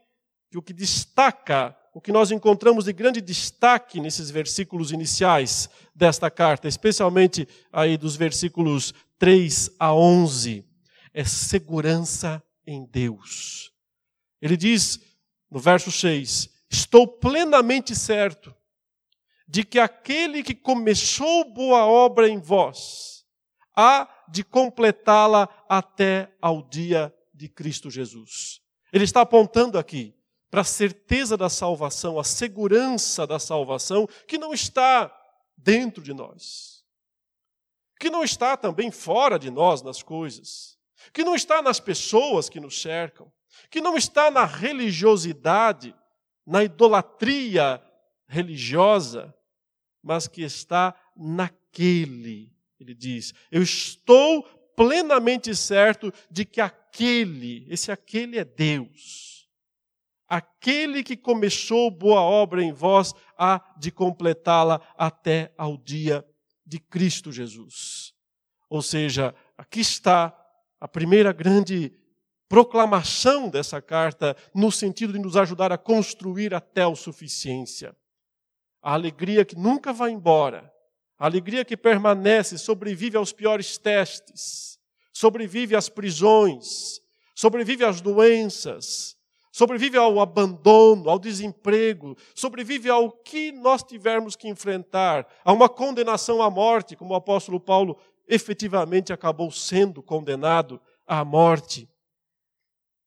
que 0.51 0.57
o 0.57 0.62
que 0.62 0.73
destaca, 0.73 1.77
o 1.92 2.00
que 2.00 2.12
nós 2.12 2.31
encontramos 2.31 2.85
de 2.85 2.92
grande 2.92 3.20
destaque 3.20 4.00
nesses 4.00 4.31
versículos 4.31 4.92
iniciais 4.92 5.68
desta 5.94 6.31
carta, 6.31 6.68
especialmente 6.68 7.48
aí 7.72 7.96
dos 7.96 8.16
versículos 8.16 8.94
3 9.18 9.72
a 9.79 9.92
11, 9.92 10.64
é 11.12 11.24
segurança 11.24 12.42
em 12.66 12.87
Deus. 12.87 13.72
Ele 14.40 14.57
diz 14.57 15.00
no 15.50 15.59
verso 15.59 15.90
6: 15.90 16.48
Estou 16.70 17.07
plenamente 17.07 17.94
certo 17.96 18.55
de 19.48 19.64
que 19.64 19.81
aquele 19.81 20.44
que 20.44 20.55
começou 20.55 21.53
boa 21.53 21.85
obra 21.85 22.29
em 22.29 22.38
vós 22.38 23.24
há 23.76 24.09
de 24.29 24.44
completá-la 24.44 25.48
até 25.68 26.33
ao 26.40 26.62
dia 26.62 27.12
de 27.35 27.48
Cristo 27.48 27.90
Jesus. 27.90 28.61
Ele 28.92 29.05
está 29.05 29.22
apontando 29.22 29.76
aqui 29.76 30.14
para 30.51 30.63
a 30.63 30.65
certeza 30.65 31.37
da 31.37 31.49
salvação, 31.49 32.19
a 32.19 32.25
segurança 32.25 33.27
da 33.27 33.39
salvação, 33.39 34.09
que 34.27 34.37
não 34.37 34.53
está 34.53 35.15
dentro 35.57 36.03
de 36.03 36.13
nós, 36.13 36.85
que 37.99 38.11
não 38.11 38.25
está 38.25 38.57
também 38.57 38.91
fora 38.91 39.39
de 39.39 39.51
nós 39.51 39.83
nas 39.83 40.03
coisas, 40.03 40.79
que 41.13 41.23
não 41.23 41.35
está 41.35 41.63
nas 41.63 41.79
pessoas 41.79 42.49
que 42.49 42.59
nos 42.59 42.81
cercam, 42.81 43.33
que 43.71 43.81
não 43.81 43.97
está 43.97 44.31
na 44.31 44.45
religiosidade, 44.45 45.95
na 46.45 46.65
idolatria 46.65 47.81
religiosa, 48.27 49.35
mas 50.03 50.27
que 50.27 50.43
está 50.43 50.95
naquele. 51.17 52.53
Ele 52.79 52.95
diz: 52.95 53.35
Eu 53.51 53.63
estou 53.63 54.43
plenamente 54.75 55.55
certo 55.55 56.13
de 56.31 56.45
que 56.45 56.61
aquele, 56.61 57.67
esse 57.69 57.93
aquele 57.93 58.39
é 58.39 58.45
Deus. 58.45 59.39
Aquele 60.31 61.03
que 61.03 61.16
começou 61.16 61.90
boa 61.90 62.23
obra 62.23 62.62
em 62.62 62.73
vós 62.73 63.12
há 63.37 63.61
de 63.77 63.90
completá-la 63.90 64.81
até 64.97 65.53
ao 65.59 65.77
dia 65.77 66.25
de 66.64 66.79
Cristo 66.79 67.31
Jesus. 67.33 68.14
Ou 68.71 68.81
seja, 68.81 69.35
aqui 69.59 69.81
está 69.81 70.35
a 70.81 70.88
primeira 70.88 71.33
grande 71.33 71.93
proclamação 72.49 73.51
dessa 73.51 73.83
carta, 73.83 74.37
no 74.55 74.73
sentido 74.73 75.12
de 75.12 75.19
nos 75.19 75.37
ajudar 75.37 75.73
a 75.73 75.79
construir 75.79 76.55
a 76.55 76.62
suficiência 76.97 77.95
a 78.83 78.95
alegria 78.95 79.45
que 79.45 79.57
nunca 79.57 79.93
vai 79.93 80.11
embora, 80.11 80.73
a 81.19 81.27
alegria 81.27 81.64
que 81.64 81.77
permanece, 81.77 82.57
sobrevive 82.57 83.16
aos 83.16 83.33
piores 83.33 83.77
testes, 83.77 84.79
sobrevive 85.12 85.77
às 85.77 85.88
prisões, 85.88 87.01
sobrevive 87.35 87.85
às 87.85 88.01
doenças, 88.01 89.16
sobrevive 89.51 89.97
ao 89.97 90.21
abandono, 90.21 91.11
ao 91.11 91.19
desemprego, 91.19 92.17
sobrevive 92.35 92.89
ao 92.89 93.11
que 93.11 93.53
nós 93.53 93.83
tivermos 93.83 94.37
que 94.37 94.49
enfrentar, 94.49 95.27
a 95.45 95.53
uma 95.53 95.69
condenação 95.69 96.43
à 96.43 96.51
morte, 96.51 96.97
como 96.97 97.13
o 97.13 97.17
apóstolo 97.17 97.59
Paulo 97.59 97.99
efetivamente 98.29 99.13
acabou 99.13 99.51
sendo 99.51 100.03
condenado 100.03 100.81
à 101.07 101.25
morte. 101.25 101.89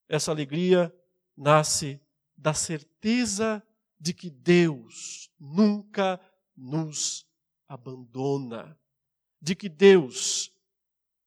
Essa 0.10 0.32
alegria 0.32 0.94
nasce 1.36 2.02
da 2.38 2.54
certeza 2.54 3.64
de 3.98 4.14
que 4.14 4.30
Deus 4.30 5.32
nunca 5.40 6.20
nos 6.56 7.26
abandona, 7.68 8.78
de 9.42 9.56
que 9.56 9.70
Deus 9.70 10.52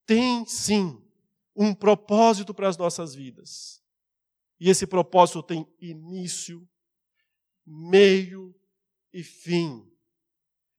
tem 0.04 0.44
sim 0.46 1.02
um 1.54 1.74
propósito 1.74 2.52
para 2.52 2.68
as 2.68 2.76
nossas 2.76 3.14
vidas. 3.14 3.82
E 4.58 4.70
esse 4.70 4.86
propósito 4.86 5.42
tem 5.42 5.66
início, 5.80 6.66
meio 7.64 8.54
e 9.12 9.22
fim. 9.22 9.86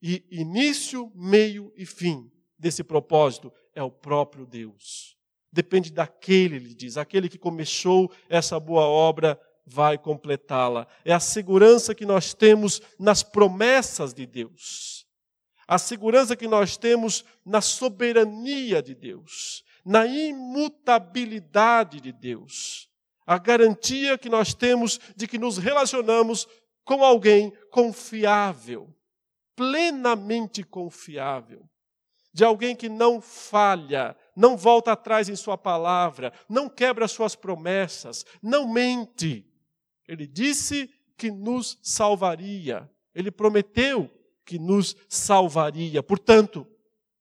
E 0.01 0.25
início, 0.29 1.11
meio 1.15 1.73
e 1.75 1.85
fim 1.85 2.31
desse 2.57 2.83
propósito 2.83 3.51
é 3.73 3.83
o 3.83 3.91
próprio 3.91 4.45
Deus. 4.45 5.15
Depende 5.51 5.91
daquele, 5.91 6.55
ele 6.55 6.73
diz, 6.73 6.97
aquele 6.97 7.29
que 7.29 7.37
começou 7.37 8.11
essa 8.29 8.59
boa 8.59 8.85
obra 8.85 9.39
vai 9.65 9.97
completá-la. 9.97 10.87
É 11.03 11.13
a 11.13 11.19
segurança 11.19 11.93
que 11.93 12.05
nós 12.05 12.33
temos 12.33 12.81
nas 12.99 13.21
promessas 13.21 14.13
de 14.13 14.25
Deus. 14.25 15.05
A 15.67 15.77
segurança 15.77 16.35
que 16.35 16.47
nós 16.47 16.77
temos 16.77 17.25
na 17.45 17.59
soberania 17.59 18.81
de 18.81 18.95
Deus, 18.95 19.63
na 19.83 20.05
imutabilidade 20.05 21.99
de 21.99 22.13
Deus. 22.13 22.87
A 23.27 23.37
garantia 23.37 24.17
que 24.17 24.29
nós 24.29 24.53
temos 24.55 24.99
de 25.15 25.27
que 25.27 25.37
nos 25.37 25.59
relacionamos 25.59 26.47
com 26.83 27.03
alguém 27.03 27.51
confiável, 27.69 28.91
plenamente 29.55 30.63
confiável, 30.63 31.69
de 32.33 32.43
alguém 32.43 32.75
que 32.75 32.87
não 32.87 33.19
falha, 33.19 34.15
não 34.35 34.55
volta 34.55 34.93
atrás 34.93 35.27
em 35.27 35.35
Sua 35.35 35.57
palavra, 35.57 36.31
não 36.47 36.69
quebra 36.69 37.07
Suas 37.07 37.35
promessas, 37.35 38.25
não 38.41 38.71
mente, 38.71 39.45
ele 40.07 40.25
disse 40.25 40.89
que 41.17 41.29
nos 41.29 41.77
salvaria. 41.83 42.89
Ele 43.13 43.29
prometeu 43.29 44.09
que 44.45 44.57
nos 44.57 44.95
salvaria. 45.09 46.01
Portanto, 46.01 46.65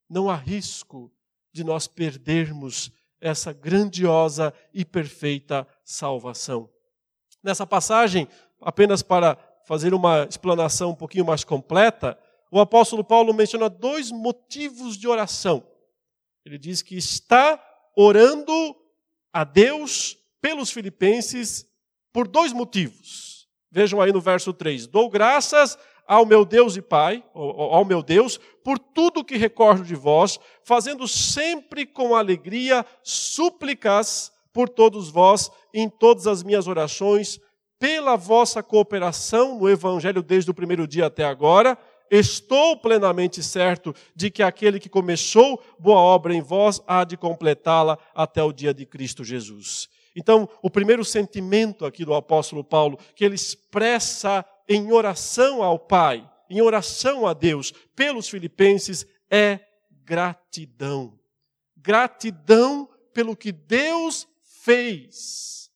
não 0.09 0.31
há 0.31 0.37
risco 0.37 1.13
de 1.53 1.65
nós 1.65 1.89
perdermos 1.89 2.93
essa 3.27 3.53
grandiosa 3.53 4.55
e 4.73 4.85
perfeita 4.85 5.67
salvação. 5.85 6.71
Nessa 7.43 7.67
passagem, 7.67 8.29
apenas 8.61 9.03
para 9.03 9.37
fazer 9.67 9.93
uma 9.93 10.25
explanação 10.31 10.91
um 10.91 10.95
pouquinho 10.95 11.25
mais 11.25 11.43
completa, 11.43 12.17
o 12.51 12.61
apóstolo 12.61 13.03
Paulo 13.03 13.35
menciona 13.35 13.69
dois 13.69 14.13
motivos 14.13 14.97
de 14.97 15.09
oração. 15.09 15.67
Ele 16.45 16.57
diz 16.57 16.83
que 16.83 16.97
está 16.97 17.61
orando 17.97 18.53
a 19.33 19.43
Deus 19.43 20.17
pelos 20.41 20.71
filipenses 20.71 21.67
por 22.13 22.29
dois 22.29 22.53
motivos. 22.53 23.49
Vejam 23.73 24.01
aí 24.01 24.13
no 24.13 24.21
verso 24.21 24.53
3: 24.53 24.87
Dou 24.87 25.11
graças 25.11 25.77
ao 26.07 26.25
meu 26.25 26.45
Deus 26.45 26.77
e 26.77 26.83
Pai, 26.83 27.25
ao 27.35 27.85
meu 27.85 28.03
Deus, 28.03 28.39
por 28.65 28.79
tudo 28.79 29.25
que 29.25 29.37
recordo 29.37 29.85
de 29.85 29.95
vós, 29.95 30.39
fazendo 30.63 31.07
sempre 31.07 31.85
com 31.87 32.15
alegria 32.15 32.85
súplicas 33.03 34.33
por 34.53 34.69
todos 34.69 35.11
vós 35.11 35.51
em 35.75 35.89
todas 35.89 36.27
as 36.27 36.43
minhas 36.43 36.67
orações, 36.67 37.39
pela 37.79 38.17
vossa 38.17 38.63
cooperação 38.63 39.59
no 39.59 39.69
Evangelho 39.69 40.23
desde 40.23 40.51
o 40.51 40.55
primeiro 40.55 40.87
dia 40.87 41.07
até 41.07 41.25
agora. 41.25 41.77
Estou 42.11 42.77
plenamente 42.77 43.43
certo 43.43 43.95
de 44.15 44.31
que 44.31 44.43
aquele 44.43 44.81
que 44.81 44.89
começou 44.89 45.63
boa 45.79 45.99
obra 45.99 46.35
em 46.35 46.41
vós 46.41 46.81
há 46.87 47.05
de 47.05 47.17
completá-la 47.17 47.99
até 48.15 48.43
o 48.43 48.53
dia 48.53 48.73
de 48.73 48.87
Cristo 48.87 49.25
Jesus. 49.25 49.89
Então, 50.17 50.49
o 50.63 50.71
primeiro 50.71 51.05
sentimento 51.05 51.85
aqui 51.85 52.03
do 52.03 52.15
apóstolo 52.15 52.65
Paulo, 52.65 52.99
que 53.15 53.23
ele 53.23 53.35
expressa 53.35 54.43
em 54.69 54.93
oração 54.93 55.63
ao 55.63 55.79
Pai, 55.79 56.29
em 56.49 56.61
oração 56.61 57.27
a 57.27 57.33
Deus, 57.33 57.73
pelos 57.95 58.29
filipenses, 58.29 59.07
é 59.31 59.61
gratidão. 60.05 61.19
Gratidão 61.77 62.89
pelo 63.13 63.37
que 63.37 63.53
Deus 63.53 64.27
fez 64.43 65.71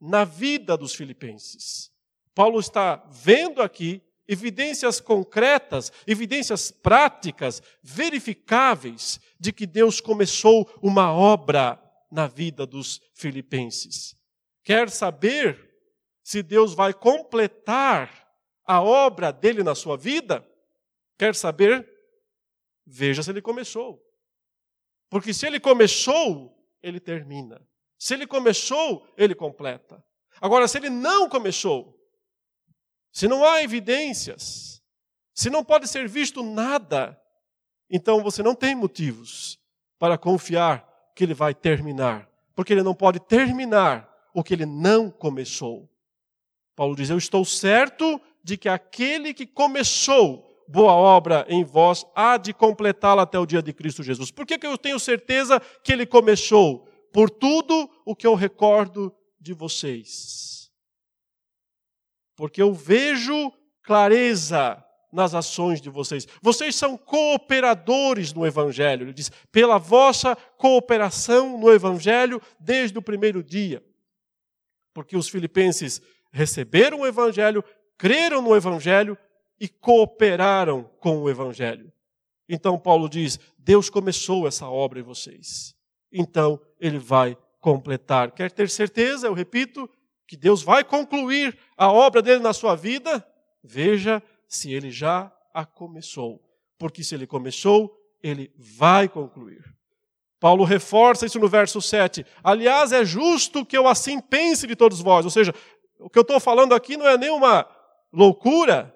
na 0.00 0.24
vida 0.24 0.76
dos 0.76 0.94
filipenses. 0.94 1.90
Paulo 2.34 2.58
está 2.58 2.96
vendo 3.10 3.62
aqui 3.62 4.02
evidências 4.26 5.00
concretas, 5.00 5.92
evidências 6.06 6.70
práticas, 6.70 7.62
verificáveis, 7.82 9.20
de 9.38 9.52
que 9.52 9.66
Deus 9.66 10.00
começou 10.00 10.68
uma 10.82 11.12
obra 11.12 11.80
na 12.10 12.26
vida 12.26 12.66
dos 12.66 13.00
filipenses. 13.14 14.16
Quer 14.62 14.88
saber 14.88 15.73
se 16.24 16.42
Deus 16.42 16.72
vai 16.72 16.94
completar 16.94 18.26
a 18.66 18.82
obra 18.82 19.30
dele 19.30 19.62
na 19.62 19.74
sua 19.74 19.96
vida? 19.96 20.44
Quer 21.18 21.34
saber? 21.34 21.86
Veja 22.86 23.22
se 23.22 23.30
ele 23.30 23.42
começou. 23.42 24.02
Porque 25.10 25.34
se 25.34 25.46
ele 25.46 25.60
começou, 25.60 26.58
ele 26.82 26.98
termina. 26.98 27.60
Se 27.98 28.14
ele 28.14 28.26
começou, 28.26 29.06
ele 29.16 29.34
completa. 29.34 30.02
Agora, 30.40 30.66
se 30.66 30.78
ele 30.78 30.90
não 30.90 31.28
começou, 31.28 31.94
se 33.12 33.28
não 33.28 33.44
há 33.44 33.62
evidências, 33.62 34.82
se 35.34 35.50
não 35.50 35.62
pode 35.62 35.86
ser 35.86 36.08
visto 36.08 36.42
nada, 36.42 37.20
então 37.88 38.22
você 38.22 38.42
não 38.42 38.54
tem 38.54 38.74
motivos 38.74 39.58
para 39.98 40.18
confiar 40.18 40.88
que 41.14 41.22
ele 41.22 41.34
vai 41.34 41.54
terminar, 41.54 42.28
porque 42.56 42.72
ele 42.72 42.82
não 42.82 42.94
pode 42.94 43.20
terminar 43.20 44.10
o 44.34 44.42
que 44.42 44.54
ele 44.54 44.66
não 44.66 45.10
começou. 45.10 45.88
Paulo 46.74 46.96
diz: 46.96 47.10
Eu 47.10 47.18
estou 47.18 47.44
certo 47.44 48.20
de 48.42 48.56
que 48.56 48.68
aquele 48.68 49.32
que 49.32 49.46
começou 49.46 50.50
boa 50.66 50.92
obra 50.92 51.46
em 51.48 51.64
vós 51.64 52.04
há 52.14 52.36
de 52.36 52.52
completá-la 52.52 53.22
até 53.22 53.38
o 53.38 53.46
dia 53.46 53.62
de 53.62 53.72
Cristo 53.72 54.02
Jesus. 54.02 54.30
Por 54.30 54.46
que, 54.46 54.58
que 54.58 54.66
eu 54.66 54.78
tenho 54.78 54.98
certeza 54.98 55.60
que 55.82 55.92
ele 55.92 56.06
começou? 56.06 56.88
Por 57.12 57.30
tudo 57.30 57.88
o 58.04 58.16
que 58.16 58.26
eu 58.26 58.34
recordo 58.34 59.14
de 59.40 59.52
vocês. 59.52 60.70
Porque 62.36 62.60
eu 62.60 62.72
vejo 62.72 63.52
clareza 63.82 64.82
nas 65.12 65.32
ações 65.32 65.80
de 65.80 65.88
vocês. 65.88 66.26
Vocês 66.42 66.74
são 66.74 66.96
cooperadores 66.96 68.32
no 68.32 68.44
Evangelho. 68.44 69.04
Ele 69.04 69.12
diz, 69.12 69.30
pela 69.52 69.78
vossa 69.78 70.34
cooperação 70.34 71.56
no 71.56 71.70
Evangelho 71.70 72.42
desde 72.58 72.98
o 72.98 73.02
primeiro 73.02 73.44
dia. 73.44 73.80
Porque 74.92 75.16
os 75.16 75.28
filipenses 75.28 76.02
receberam 76.34 77.00
o 77.00 77.06
Evangelho, 77.06 77.62
creram 77.96 78.42
no 78.42 78.56
Evangelho 78.56 79.16
e 79.60 79.68
cooperaram 79.68 80.90
com 80.98 81.22
o 81.22 81.30
Evangelho. 81.30 81.92
Então 82.48 82.76
Paulo 82.76 83.08
diz: 83.08 83.38
Deus 83.56 83.88
começou 83.88 84.48
essa 84.48 84.68
obra 84.68 84.98
em 84.98 85.02
vocês. 85.02 85.76
Então 86.12 86.60
ele 86.80 86.98
vai 86.98 87.38
completar. 87.60 88.32
Quer 88.32 88.50
ter 88.50 88.68
certeza, 88.68 89.28
eu 89.28 89.32
repito, 89.32 89.88
que 90.26 90.36
Deus 90.36 90.60
vai 90.62 90.82
concluir 90.82 91.56
a 91.76 91.90
obra 91.90 92.20
dele 92.20 92.42
na 92.42 92.52
sua 92.52 92.74
vida? 92.74 93.24
Veja 93.62 94.20
se 94.48 94.72
ele 94.72 94.90
já 94.90 95.32
a 95.54 95.64
começou. 95.64 96.42
Porque 96.76 97.04
se 97.04 97.14
ele 97.14 97.26
começou, 97.26 97.96
ele 98.20 98.52
vai 98.58 99.08
concluir. 99.08 99.74
Paulo 100.44 100.62
reforça 100.62 101.24
isso 101.24 101.38
no 101.38 101.48
verso 101.48 101.80
7. 101.80 102.26
Aliás, 102.42 102.92
é 102.92 103.02
justo 103.02 103.64
que 103.64 103.78
eu 103.78 103.88
assim 103.88 104.20
pense 104.20 104.66
de 104.66 104.76
todos 104.76 105.00
vós. 105.00 105.24
Ou 105.24 105.30
seja, 105.30 105.54
o 105.98 106.10
que 106.10 106.18
eu 106.18 106.22
estou 106.22 106.40
falando 106.40 106.74
aqui 106.74 106.96
não 106.96 107.06
é 107.06 107.16
nenhuma 107.16 107.68
loucura. 108.12 108.94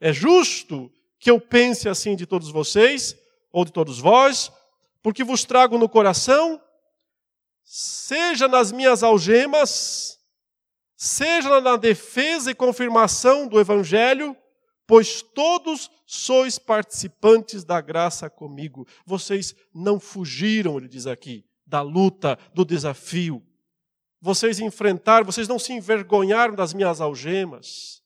É 0.00 0.12
justo 0.12 0.90
que 1.18 1.30
eu 1.30 1.40
pense 1.40 1.88
assim 1.88 2.14
de 2.14 2.26
todos 2.26 2.50
vocês, 2.50 3.16
ou 3.52 3.64
de 3.64 3.72
todos 3.72 3.98
vós, 3.98 4.52
porque 5.02 5.24
vos 5.24 5.44
trago 5.44 5.78
no 5.78 5.88
coração, 5.88 6.60
seja 7.62 8.46
nas 8.46 8.70
minhas 8.70 9.02
algemas, 9.02 10.18
seja 10.96 11.60
na 11.60 11.76
defesa 11.76 12.50
e 12.50 12.54
confirmação 12.54 13.48
do 13.48 13.58
Evangelho, 13.58 14.36
pois 14.86 15.22
todos 15.22 15.90
sois 16.06 16.58
participantes 16.58 17.64
da 17.64 17.80
graça 17.80 18.28
comigo. 18.28 18.86
Vocês 19.04 19.54
não 19.74 19.98
fugiram, 19.98 20.76
ele 20.76 20.88
diz 20.88 21.06
aqui, 21.06 21.44
da 21.66 21.82
luta, 21.82 22.38
do 22.52 22.64
desafio. 22.64 23.45
Vocês 24.20 24.58
enfrentaram, 24.60 25.24
vocês 25.24 25.46
não 25.48 25.58
se 25.58 25.72
envergonharam 25.72 26.54
das 26.54 26.72
minhas 26.72 27.00
algemas. 27.00 28.02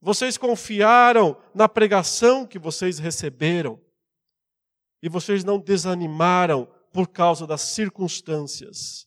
Vocês 0.00 0.38
confiaram 0.38 1.36
na 1.54 1.68
pregação 1.68 2.46
que 2.46 2.58
vocês 2.58 2.98
receberam. 2.98 3.80
E 5.02 5.08
vocês 5.08 5.44
não 5.44 5.58
desanimaram 5.58 6.66
por 6.92 7.08
causa 7.08 7.46
das 7.46 7.62
circunstâncias. 7.62 9.06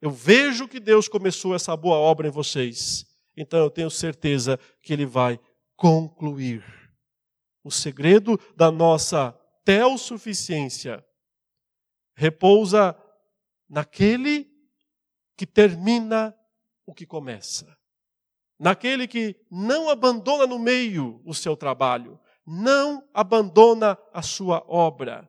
Eu 0.00 0.10
vejo 0.10 0.68
que 0.68 0.80
Deus 0.80 1.08
começou 1.08 1.54
essa 1.54 1.76
boa 1.76 1.96
obra 1.96 2.28
em 2.28 2.30
vocês. 2.30 3.06
Então 3.36 3.58
eu 3.58 3.70
tenho 3.70 3.90
certeza 3.90 4.58
que 4.80 4.92
Ele 4.92 5.06
vai 5.06 5.38
concluir. 5.76 6.64
O 7.64 7.70
segredo 7.70 8.38
da 8.56 8.70
nossa 8.70 9.32
teossuficiência 9.64 11.04
repousa 12.14 12.96
naquele 13.68 14.51
que 15.42 15.46
termina 15.46 16.32
o 16.86 16.94
que 16.94 17.04
começa. 17.04 17.76
Naquele 18.56 19.08
que 19.08 19.36
não 19.50 19.90
abandona 19.90 20.46
no 20.46 20.56
meio 20.56 21.20
o 21.24 21.34
seu 21.34 21.56
trabalho, 21.56 22.16
não 22.46 23.04
abandona 23.12 23.98
a 24.12 24.22
sua 24.22 24.64
obra, 24.68 25.28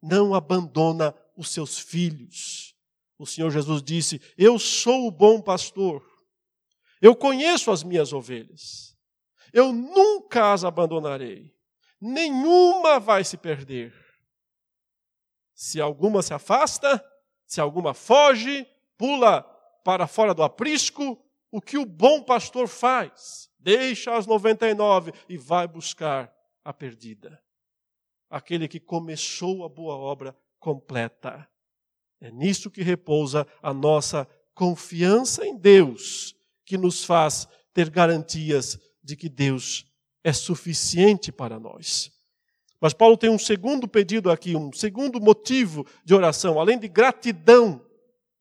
não 0.00 0.32
abandona 0.32 1.12
os 1.36 1.48
seus 1.48 1.76
filhos. 1.76 2.76
O 3.18 3.26
Senhor 3.26 3.50
Jesus 3.50 3.82
disse: 3.82 4.22
Eu 4.38 4.60
sou 4.60 5.08
o 5.08 5.10
bom 5.10 5.42
pastor, 5.42 6.06
eu 7.00 7.16
conheço 7.16 7.72
as 7.72 7.82
minhas 7.82 8.12
ovelhas 8.12 8.92
eu 9.52 9.72
nunca 9.72 10.52
as 10.52 10.64
abandonarei. 10.64 11.54
Nenhuma 12.00 12.98
vai 12.98 13.22
se 13.22 13.36
perder. 13.36 13.94
Se 15.54 15.80
alguma 15.80 16.22
se 16.22 16.32
afasta, 16.32 17.04
se 17.46 17.60
alguma 17.60 17.92
foge, 17.92 18.66
pula 18.96 19.42
para 19.84 20.06
fora 20.06 20.34
do 20.34 20.42
aprisco, 20.42 21.18
o 21.50 21.60
que 21.60 21.76
o 21.76 21.84
bom 21.84 22.22
pastor 22.22 22.66
faz? 22.66 23.50
Deixa 23.58 24.16
as 24.16 24.26
99 24.26 25.12
e 25.28 25.36
vai 25.36 25.68
buscar 25.68 26.32
a 26.64 26.72
perdida. 26.72 27.40
Aquele 28.30 28.66
que 28.66 28.80
começou 28.80 29.64
a 29.64 29.68
boa 29.68 29.94
obra 29.94 30.36
completa. 30.58 31.48
É 32.20 32.30
nisso 32.30 32.70
que 32.70 32.82
repousa 32.82 33.46
a 33.62 33.74
nossa 33.74 34.26
confiança 34.54 35.46
em 35.46 35.56
Deus, 35.56 36.34
que 36.64 36.78
nos 36.78 37.04
faz 37.04 37.46
ter 37.74 37.90
garantias 37.90 38.78
de 39.02 39.16
que 39.16 39.28
Deus 39.28 39.84
é 40.24 40.32
suficiente 40.32 41.32
para 41.32 41.58
nós. 41.58 42.12
Mas 42.80 42.92
Paulo 42.92 43.16
tem 43.16 43.30
um 43.30 43.38
segundo 43.38 43.86
pedido 43.86 44.30
aqui, 44.30 44.56
um 44.56 44.72
segundo 44.72 45.20
motivo 45.20 45.86
de 46.04 46.14
oração, 46.14 46.58
além 46.58 46.78
de 46.78 46.88
gratidão 46.88 47.84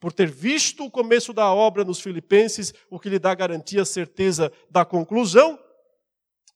por 0.01 0.11
ter 0.11 0.27
visto 0.27 0.83
o 0.83 0.89
começo 0.89 1.31
da 1.31 1.53
obra 1.53 1.85
nos 1.85 2.01
Filipenses, 2.01 2.73
o 2.89 2.99
que 2.99 3.07
lhe 3.07 3.19
dá 3.19 3.35
garantia, 3.35 3.85
certeza 3.85 4.51
da 4.67 4.83
conclusão. 4.83 5.59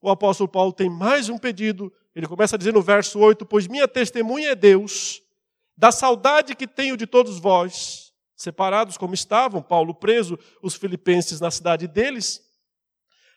O 0.01 0.10
apóstolo 0.10 0.49
Paulo 0.49 0.73
tem 0.73 0.89
mais 0.89 1.29
um 1.29 1.38
pedido. 1.38 1.93
Ele 2.15 2.25
começa 2.25 2.55
a 2.55 2.58
dizer 2.58 2.73
no 2.73 2.81
verso 2.81 3.19
8: 3.19 3.45
Pois 3.45 3.67
minha 3.67 3.88
testemunha 3.88 4.49
é 4.49 4.55
Deus, 4.55 5.21
da 5.77 5.91
saudade 5.91 6.55
que 6.55 6.65
tenho 6.65 6.97
de 6.97 7.05
todos 7.05 7.38
vós, 7.38 8.12
separados 8.36 8.97
como 8.97 9.13
estavam, 9.13 9.62
Paulo 9.62 9.93
preso, 9.93 10.39
os 10.60 10.73
filipenses 10.73 11.39
na 11.39 11.51
cidade 11.51 11.88
deles, 11.88 12.41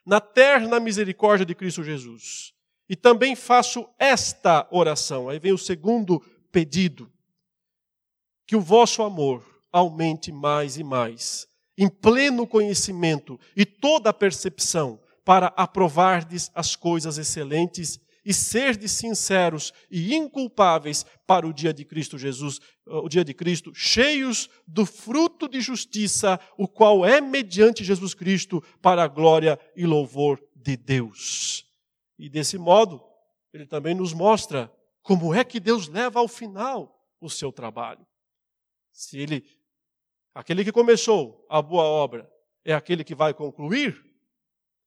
na 0.07 0.23
terna 0.23 0.81
misericórdia 0.81 1.45
de 1.45 1.55
Cristo 1.55 1.85
Jesus. 1.85 2.55
E 2.89 2.97
também 2.97 3.37
faço 3.37 3.87
esta 3.99 4.67
oração. 4.71 5.29
Aí 5.29 5.39
vem 5.39 5.53
o 5.53 5.59
segundo 5.59 6.19
pedido: 6.51 7.13
que 8.47 8.57
o 8.57 8.61
vosso 8.63 9.03
amor 9.03 9.58
aumente 9.79 10.31
mais 10.31 10.77
e 10.77 10.85
mais, 10.85 11.47
em 11.77 11.89
pleno 11.89 12.47
conhecimento 12.47 13.39
e 13.57 13.65
toda 13.65 14.11
a 14.11 14.15
percepção, 14.15 15.01
para 15.25 15.49
aprovardes 15.57 16.51
as 16.55 16.75
coisas 16.75 17.19
excelentes 17.19 18.01
e 18.25 18.35
serdes 18.35 18.93
sinceros 18.93 19.73
e 19.91 20.15
inculpáveis 20.15 21.05
para 21.27 21.47
o 21.47 21.53
dia 21.53 21.73
de 21.73 21.85
Cristo 21.85 22.19
Jesus, 22.19 22.61
o 22.87 23.09
dia 23.09 23.25
de 23.25 23.33
Cristo, 23.33 23.75
cheios 23.75 24.51
do 24.67 24.85
fruto 24.85 25.49
de 25.49 25.61
justiça, 25.61 26.39
o 26.57 26.67
qual 26.67 27.07
é 27.07 27.21
mediante 27.21 27.85
Jesus 27.85 28.15
Cristo 28.15 28.63
para 28.83 29.05
a 29.05 29.09
glória 29.09 29.59
e 29.77 29.87
louvor 29.87 30.43
de 30.55 30.77
Deus. 30.77 31.65
E 32.19 32.29
desse 32.29 32.59
modo, 32.59 33.03
ele 33.53 33.67
também 33.67 33.95
nos 33.95 34.13
mostra 34.13 34.71
como 35.03 35.33
é 35.33 35.45
que 35.45 35.61
Deus 35.61 35.89
leva 35.89 36.21
ao 36.21 36.29
final 36.29 37.03
o 37.21 37.31
seu 37.31 37.51
trabalho. 37.51 38.07
Se 38.93 39.19
ele 39.19 39.45
aquele 40.35 40.65
que 40.65 40.73
começou 40.73 41.45
a 41.49 41.61
boa 41.61 41.85
obra 41.85 42.31
é 42.65 42.75
aquele 42.75 43.03
que 43.05 43.15
vai 43.15 43.33
concluir, 43.33 44.05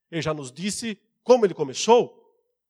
ele 0.09 0.21
já 0.21 0.33
nos 0.33 0.51
disse 0.51 0.99
como 1.23 1.45
ele 1.45 1.53
começou, 1.53 2.17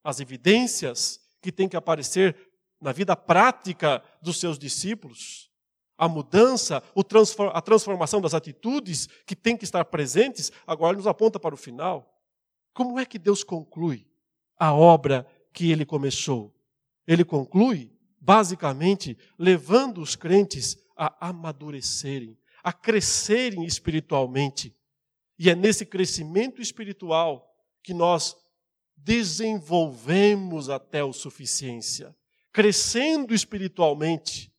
as 0.04 0.20
evidências 0.20 1.20
que 1.42 1.52
têm 1.52 1.70
que 1.70 1.78
aparecer 1.78 2.36
na 2.80 2.92
vida 2.92 3.16
prática 3.16 4.04
dos 4.22 4.40
seus 4.40 4.58
discípulos, 4.58 5.50
a 5.98 6.08
mudança, 6.08 6.84
a 7.54 7.62
transformação 7.62 8.20
das 8.20 8.34
atitudes 8.34 9.08
que 9.26 9.36
têm 9.36 9.56
que 9.56 9.64
estar 9.64 9.86
presentes, 9.86 10.52
agora 10.66 10.98
nos 10.98 11.06
aponta 11.06 11.40
para 11.40 11.54
o 11.54 11.58
final. 11.58 12.20
Como 12.74 13.00
é 13.00 13.06
que 13.06 13.20
Deus 13.20 13.44
conclui 13.44 14.08
a 14.58 14.74
obra 14.74 15.28
que 15.54 15.72
ele 15.72 15.86
começou? 15.86 16.56
Ele 17.06 17.24
conclui, 17.24 17.92
basicamente, 18.20 19.18
levando 19.38 20.02
os 20.02 20.16
crentes 20.16 20.78
a 20.98 21.30
amadurecerem, 21.30 22.38
a 22.64 22.72
crescerem 22.72 23.66
espiritualmente. 23.66 24.76
E 25.38 25.50
é 25.50 25.56
nesse 25.56 25.86
crescimento 25.86 26.62
espiritual 26.62 27.52
que 27.84 27.94
nós 27.94 28.36
desenvolvemos 28.96 30.70
até 30.70 31.04
o 31.04 31.12
suficiência, 31.12 32.16
crescendo 32.52 33.34
espiritualmente, 33.34 34.54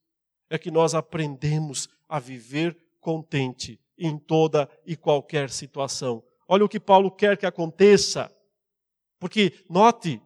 é 0.50 0.58
que 0.58 0.70
nós 0.70 0.94
aprendemos 0.94 1.88
a 2.08 2.18
viver 2.18 2.76
contente 3.00 3.80
em 3.96 4.18
toda 4.18 4.68
e 4.84 4.96
qualquer 4.96 5.50
situação. 5.50 6.22
Olha 6.48 6.64
o 6.64 6.68
que 6.68 6.80
Paulo 6.80 7.10
quer 7.10 7.36
que 7.36 7.46
aconteça. 7.46 8.30
Porque, 9.18 9.64
note, 9.70 10.20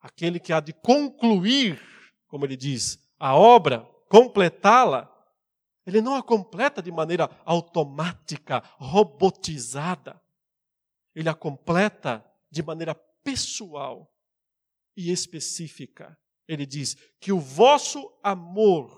aquele 0.00 0.38
que 0.38 0.52
há 0.52 0.60
de 0.60 0.72
concluir, 0.72 1.80
como 2.28 2.44
ele 2.44 2.56
diz, 2.56 2.98
a 3.18 3.34
obra, 3.34 3.80
completá-la, 4.08 5.10
ele 5.86 6.00
não 6.00 6.16
a 6.16 6.22
completa 6.22 6.82
de 6.82 6.90
maneira 6.90 7.30
automática, 7.44 8.60
robotizada. 8.76 10.20
Ele 11.14 11.28
a 11.28 11.34
completa 11.34 12.24
de 12.50 12.62
maneira 12.62 12.94
pessoal 13.22 14.12
e 14.96 15.12
específica. 15.12 16.18
Ele 16.48 16.66
diz 16.66 16.96
que 17.20 17.32
o 17.32 17.38
vosso 17.38 18.12
amor 18.22 18.90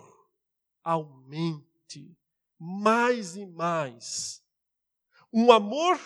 aumente 0.82 2.16
mais 2.58 3.36
e 3.36 3.44
mais. 3.44 4.42
Um 5.30 5.52
amor 5.52 6.00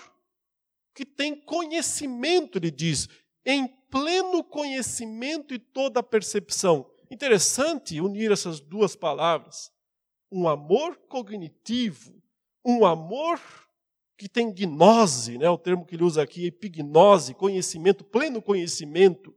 que 0.94 1.06
tem 1.06 1.40
conhecimento, 1.44 2.58
ele 2.58 2.72
diz, 2.72 3.08
em 3.46 3.68
pleno 3.88 4.42
conhecimento 4.42 5.54
e 5.54 5.58
toda 5.60 6.02
percepção. 6.02 6.90
Interessante 7.08 8.00
unir 8.00 8.32
essas 8.32 8.58
duas 8.60 8.96
palavras 8.96 9.72
um 10.32 10.48
amor 10.48 10.96
cognitivo, 11.08 12.20
um 12.64 12.86
amor 12.86 13.38
que 14.16 14.28
tem 14.28 14.50
gnose, 14.50 15.36
né, 15.36 15.50
o 15.50 15.58
termo 15.58 15.84
que 15.84 15.94
ele 15.94 16.04
usa 16.04 16.22
aqui, 16.22 16.46
epignose, 16.46 17.34
conhecimento, 17.34 18.02
pleno 18.02 18.40
conhecimento, 18.40 19.36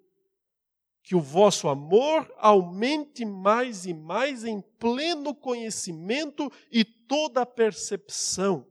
que 1.04 1.16
o 1.16 1.22
vosso 1.22 1.68
amor 1.68 2.34
aumente 2.38 3.26
mais 3.26 3.86
e 3.86 3.94
mais 3.94 4.46
em 4.46 4.62
pleno 4.80 5.36
conhecimento 5.36 6.52
e 6.72 6.86
toda 6.86 7.46
percepção. 7.46 8.66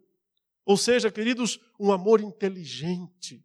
Ou 0.64 0.76
seja, 0.76 1.12
queridos, 1.12 1.60
um 1.78 1.92
amor 1.92 2.20
inteligente, 2.20 3.44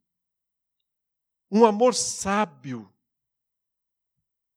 um 1.51 1.65
amor 1.65 1.93
sábio. 1.93 2.91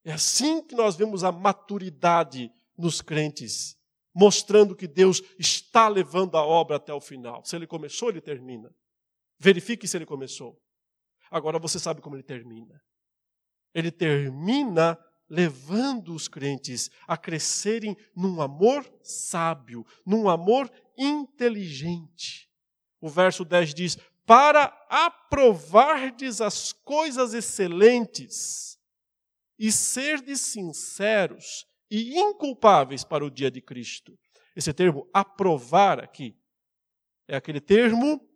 É 0.04 0.12
assim 0.12 0.62
que 0.62 0.74
nós 0.74 0.94
vemos 0.96 1.24
a 1.24 1.32
maturidade 1.32 2.52
nos 2.78 3.02
crentes 3.02 3.76
mostrando 4.14 4.77
que 4.77 4.87
Deus 4.87 5.22
está 5.38 5.88
levando 5.88 6.37
a 6.37 6.44
obra 6.44 6.77
até 6.77 6.92
o 6.92 7.01
final. 7.01 7.44
Se 7.44 7.57
ele 7.57 7.66
começou, 7.66 8.11
ele 8.11 8.20
termina. 8.20 8.70
Verifique 9.38 9.88
se 9.88 9.96
ele 9.96 10.07
começou. 10.07 10.61
Agora 11.31 11.59
você 11.59 11.79
sabe 11.79 12.01
como 12.01 12.16
ele 12.16 12.22
termina. 12.22 12.81
Ele 13.75 13.90
termina 13.90 14.98
levando 15.29 16.14
os 16.14 16.29
crentes 16.29 16.90
a 17.09 17.16
crescerem 17.16 17.96
num 18.14 18.42
amor 18.42 18.87
sábio, 19.03 19.85
num 20.05 20.29
amor 20.29 20.70
inteligente. 20.96 22.51
O 23.01 23.09
verso 23.09 23.44
10 23.44 23.75
diz: 23.75 23.98
Para 24.27 24.64
aprovardes 24.90 26.42
as 26.42 26.72
coisas 26.72 27.33
excelentes 27.33 28.79
e 29.59 29.72
serdes 29.72 30.40
sinceros 30.42 31.66
e 31.92 32.18
inculpáveis 32.18 33.05
para 33.05 33.22
o 33.22 33.31
dia 33.31 33.50
de 33.50 33.61
Cristo. 33.61 34.18
Esse 34.57 34.72
termo 34.72 35.07
aprovar 35.12 36.00
aqui 36.02 36.35
é 37.28 37.37
aquele 37.37 37.61
termo 37.61 38.26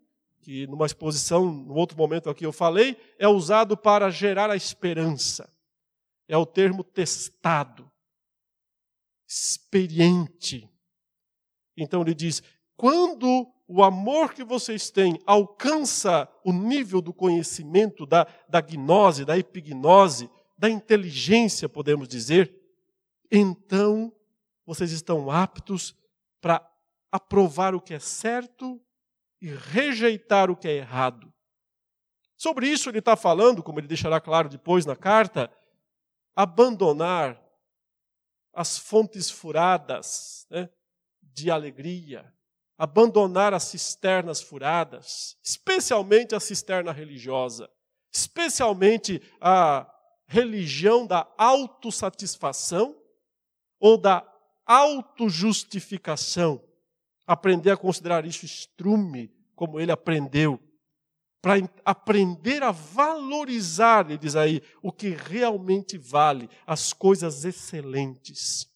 que 0.43 0.67
numa 0.67 0.85
exposição, 0.85 1.51
no 1.51 1.73
outro 1.73 1.97
momento 1.97 2.29
aqui 2.29 2.45
eu 2.45 2.53
falei, 2.53 2.99
é 3.19 3.27
usado 3.27 3.75
para 3.75 4.11
gerar 4.11 4.51
a 4.51 4.57
esperança. 4.57 5.51
É 6.29 6.37
o 6.37 6.45
termo 6.45 6.85
testado, 6.85 7.91
experiente. 9.27 10.69
Então 11.75 12.03
ele 12.03 12.15
diz: 12.15 12.43
quando 12.77 13.51
o 13.67 13.83
amor 13.83 14.35
que 14.35 14.45
vocês 14.45 14.91
têm 14.91 15.19
alcança 15.25 16.29
o 16.45 16.53
nível 16.53 17.01
do 17.01 17.15
conhecimento, 17.15 18.05
da, 18.05 18.27
da 18.47 18.61
gnose, 18.61 19.25
da 19.25 19.39
epignose, 19.39 20.29
da 20.59 20.69
inteligência, 20.69 21.71
podemos 21.71 22.07
dizer, 22.07 22.66
então 23.31 24.13
vocês 24.65 24.91
estão 24.91 25.31
aptos 25.31 25.95
para 26.41 26.69
aprovar 27.11 27.75
o 27.75 27.81
que 27.81 27.95
é 27.95 27.99
certo 27.99 28.81
e 29.41 29.49
rejeitar 29.49 30.51
o 30.51 30.57
que 30.57 30.69
é 30.69 30.77
errado. 30.77 31.33
Sobre 32.37 32.69
isso 32.69 32.91
ele 32.91 32.99
está 32.99 33.17
falando, 33.17 33.63
como 33.63 33.81
ele 33.81 33.87
deixará 33.87 34.21
claro 34.21 34.49
depois 34.49 34.85
na 34.85 34.97
carta, 34.97 35.51
abandonar 36.35 37.43
as 38.53 38.79
fontes 38.79 39.31
furadas 39.31 40.47
né, 40.51 40.69
de 41.23 41.51
alegria, 41.51 42.31
abandonar 42.77 43.55
as 43.55 43.65
cisternas 43.65 44.43
furadas, 44.43 45.37
especialmente 45.43 46.35
a 46.35 46.41
cisterna 46.41 46.93
religiosa, 46.93 47.71
especialmente 48.13 49.23
a 49.41 49.91
religião 50.27 51.07
da 51.07 51.27
autossatisfação 51.39 52.97
ou 53.79 53.97
da 53.97 54.27
autojustificação. 54.67 56.63
Aprender 57.27 57.71
a 57.71 57.77
considerar 57.77 58.25
isso 58.25 58.45
estrume, 58.45 59.33
como 59.55 59.81
ele 59.81 59.93
aprendeu. 59.93 60.61
Para 61.43 61.55
aprender 61.85 62.63
a 62.63 62.73
valorizar, 62.73 64.07
ele 64.07 64.19
diz 64.19 64.35
aí, 64.35 64.63
o 64.83 64.91
que 64.93 65.11
realmente 65.11 65.97
vale, 65.97 66.49
as 66.67 66.93
coisas 66.93 67.45
excelentes. 67.45 68.67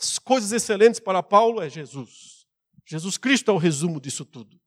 As 0.00 0.18
coisas 0.18 0.52
excelentes 0.52 1.00
para 1.00 1.22
Paulo 1.22 1.60
é 1.60 1.68
Jesus. 1.68 2.46
Jesus 2.84 3.16
Cristo 3.18 3.50
é 3.50 3.54
o 3.54 3.58
resumo 3.58 4.00
disso 4.00 4.24
tudo. 4.24 4.60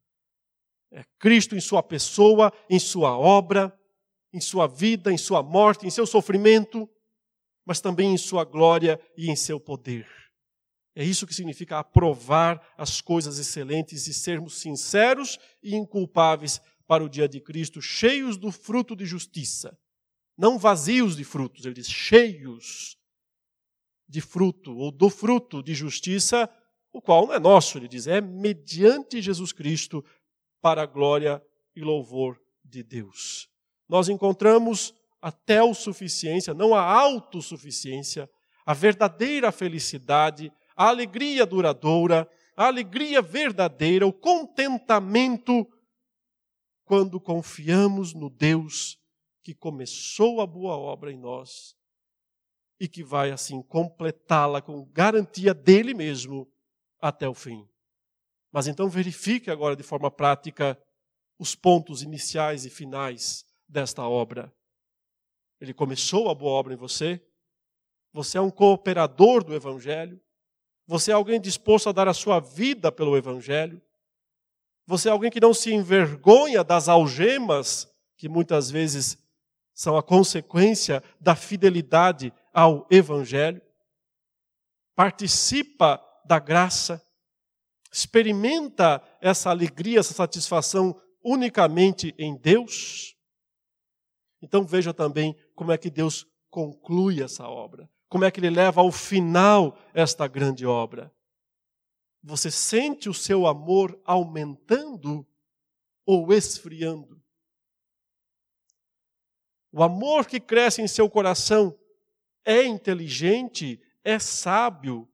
É 0.92 1.04
Cristo 1.18 1.54
em 1.54 1.60
sua 1.60 1.82
pessoa, 1.82 2.52
em 2.68 2.78
sua 2.78 3.16
obra, 3.16 3.72
em 4.32 4.40
sua 4.40 4.66
vida, 4.66 5.12
em 5.12 5.18
sua 5.18 5.42
morte, 5.42 5.86
em 5.86 5.90
seu 5.90 6.06
sofrimento 6.06 6.88
mas 7.64 7.80
também 7.80 8.12
em 8.12 8.18
sua 8.18 8.44
glória 8.44 9.00
e 9.16 9.30
em 9.30 9.36
seu 9.36 9.60
poder. 9.60 10.06
É 10.94 11.04
isso 11.04 11.26
que 11.26 11.34
significa 11.34 11.78
aprovar 11.78 12.60
as 12.76 13.00
coisas 13.00 13.38
excelentes 13.38 14.06
e 14.06 14.14
sermos 14.14 14.60
sinceros 14.60 15.38
e 15.62 15.74
inculpáveis 15.74 16.60
para 16.86 17.04
o 17.04 17.08
dia 17.08 17.28
de 17.28 17.40
Cristo, 17.40 17.80
cheios 17.80 18.36
do 18.36 18.50
fruto 18.50 18.96
de 18.96 19.06
justiça. 19.06 19.78
Não 20.36 20.58
vazios 20.58 21.16
de 21.16 21.22
frutos, 21.22 21.64
ele 21.64 21.74
diz 21.74 21.88
cheios 21.88 22.96
de 24.08 24.20
fruto, 24.20 24.76
ou 24.76 24.90
do 24.90 25.08
fruto 25.08 25.62
de 25.62 25.72
justiça, 25.72 26.50
o 26.92 27.00
qual 27.00 27.26
não 27.26 27.34
é 27.34 27.38
nosso, 27.38 27.78
ele 27.78 27.86
diz, 27.86 28.08
é 28.08 28.20
mediante 28.20 29.22
Jesus 29.22 29.52
Cristo 29.52 30.04
para 30.60 30.82
a 30.82 30.86
glória 30.86 31.40
e 31.76 31.80
louvor 31.80 32.40
de 32.64 32.82
Deus. 32.82 33.48
Nós 33.88 34.08
encontramos 34.08 34.92
a 35.20 35.32
suficiência, 35.74 36.54
não 36.54 36.74
a 36.74 36.82
autossuficiência, 36.82 38.28
a 38.64 38.72
verdadeira 38.72 39.52
felicidade, 39.52 40.52
a 40.76 40.88
alegria 40.88 41.44
duradoura, 41.44 42.28
a 42.56 42.66
alegria 42.66 43.20
verdadeira, 43.20 44.06
o 44.06 44.12
contentamento 44.12 45.66
quando 46.84 47.20
confiamos 47.20 48.14
no 48.14 48.28
Deus 48.28 48.98
que 49.42 49.54
começou 49.54 50.40
a 50.40 50.46
boa 50.46 50.76
obra 50.76 51.12
em 51.12 51.18
nós 51.18 51.74
e 52.78 52.88
que 52.88 53.04
vai 53.04 53.30
assim 53.30 53.62
completá-la 53.62 54.60
com 54.62 54.84
garantia 54.86 55.52
dele 55.52 55.94
mesmo 55.94 56.50
até 57.00 57.28
o 57.28 57.34
fim. 57.34 57.68
Mas 58.50 58.66
então 58.66 58.88
verifique 58.88 59.50
agora 59.50 59.76
de 59.76 59.82
forma 59.82 60.10
prática 60.10 60.80
os 61.38 61.54
pontos 61.54 62.02
iniciais 62.02 62.64
e 62.64 62.70
finais 62.70 63.44
desta 63.68 64.02
obra. 64.06 64.52
Ele 65.60 65.74
começou 65.74 66.30
a 66.30 66.34
boa 66.34 66.52
obra 66.52 66.72
em 66.72 66.76
você. 66.76 67.20
Você 68.12 68.38
é 68.38 68.40
um 68.40 68.50
cooperador 68.50 69.44
do 69.44 69.54
Evangelho. 69.54 70.20
Você 70.86 71.10
é 71.10 71.14
alguém 71.14 71.40
disposto 71.40 71.88
a 71.88 71.92
dar 71.92 72.08
a 72.08 72.14
sua 72.14 72.40
vida 72.40 72.90
pelo 72.90 73.16
Evangelho. 73.16 73.80
Você 74.86 75.08
é 75.08 75.12
alguém 75.12 75.30
que 75.30 75.40
não 75.40 75.54
se 75.54 75.72
envergonha 75.72 76.64
das 76.64 76.88
algemas 76.88 77.88
que 78.16 78.28
muitas 78.28 78.70
vezes 78.70 79.16
são 79.72 79.96
a 79.96 80.02
consequência 80.02 81.02
da 81.20 81.36
fidelidade 81.36 82.32
ao 82.52 82.86
Evangelho. 82.90 83.62
Participa 84.96 86.04
da 86.24 86.38
graça. 86.38 87.02
Experimenta 87.92 89.02
essa 89.20 89.50
alegria, 89.50 90.00
essa 90.00 90.12
satisfação 90.12 91.00
unicamente 91.24 92.14
em 92.18 92.36
Deus. 92.36 93.14
Então 94.42 94.64
veja 94.64 94.94
também 94.94 95.36
como 95.54 95.72
é 95.72 95.78
que 95.78 95.90
Deus 95.90 96.26
conclui 96.50 97.22
essa 97.22 97.46
obra, 97.48 97.88
como 98.08 98.24
é 98.24 98.30
que 98.30 98.40
ele 98.40 98.50
leva 98.50 98.80
ao 98.80 98.90
final 98.90 99.78
esta 99.94 100.26
grande 100.26 100.66
obra. 100.66 101.12
Você 102.22 102.50
sente 102.50 103.08
o 103.08 103.14
seu 103.14 103.46
amor 103.46 103.98
aumentando 104.04 105.26
ou 106.04 106.32
esfriando? 106.32 107.20
O 109.72 109.82
amor 109.82 110.26
que 110.26 110.40
cresce 110.40 110.82
em 110.82 110.88
seu 110.88 111.08
coração 111.08 111.78
é 112.44 112.64
inteligente, 112.64 113.80
é 114.02 114.18
sábio, 114.18 115.08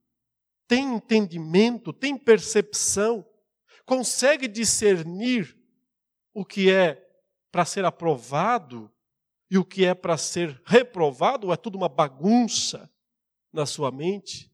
tem 0.67 0.95
entendimento, 0.95 1.93
tem 1.93 2.17
percepção, 2.17 3.25
consegue 3.85 4.49
discernir 4.49 5.57
o 6.33 6.45
que 6.45 6.73
é 6.73 7.03
para 7.53 7.65
ser 7.65 7.85
aprovado 7.85 8.91
e 9.51 9.59
o 9.59 9.65
que 9.65 9.85
é 9.85 9.95
para 9.95 10.17
ser 10.17 10.61
reprovado 10.65 11.53
é 11.53 11.57
tudo 11.57 11.77
uma 11.77 11.89
bagunça 11.89 12.91
na 13.53 13.65
sua 13.65 13.91
mente. 13.91 14.53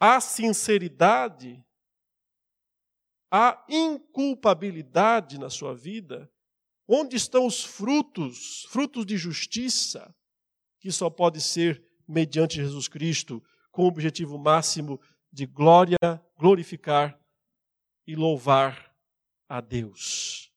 há 0.00 0.20
sinceridade, 0.20 1.64
há 3.30 3.64
inculpabilidade 3.68 5.38
na 5.38 5.50
sua 5.50 5.74
vida, 5.74 6.30
onde 6.86 7.16
estão 7.16 7.46
os 7.46 7.64
frutos, 7.64 8.64
frutos 8.70 9.04
de 9.04 9.16
justiça, 9.16 10.14
que 10.80 10.92
só 10.92 11.10
pode 11.10 11.40
ser 11.40 11.84
mediante 12.06 12.56
Jesus 12.56 12.86
Cristo, 12.86 13.42
com 13.70 13.82
o 13.82 13.88
objetivo 13.88 14.38
máximo 14.38 15.00
de 15.32 15.44
glória, 15.46 15.98
glorificar 16.36 17.20
e 18.06 18.14
louvar 18.14 18.94
a 19.48 19.60
Deus. 19.60 20.50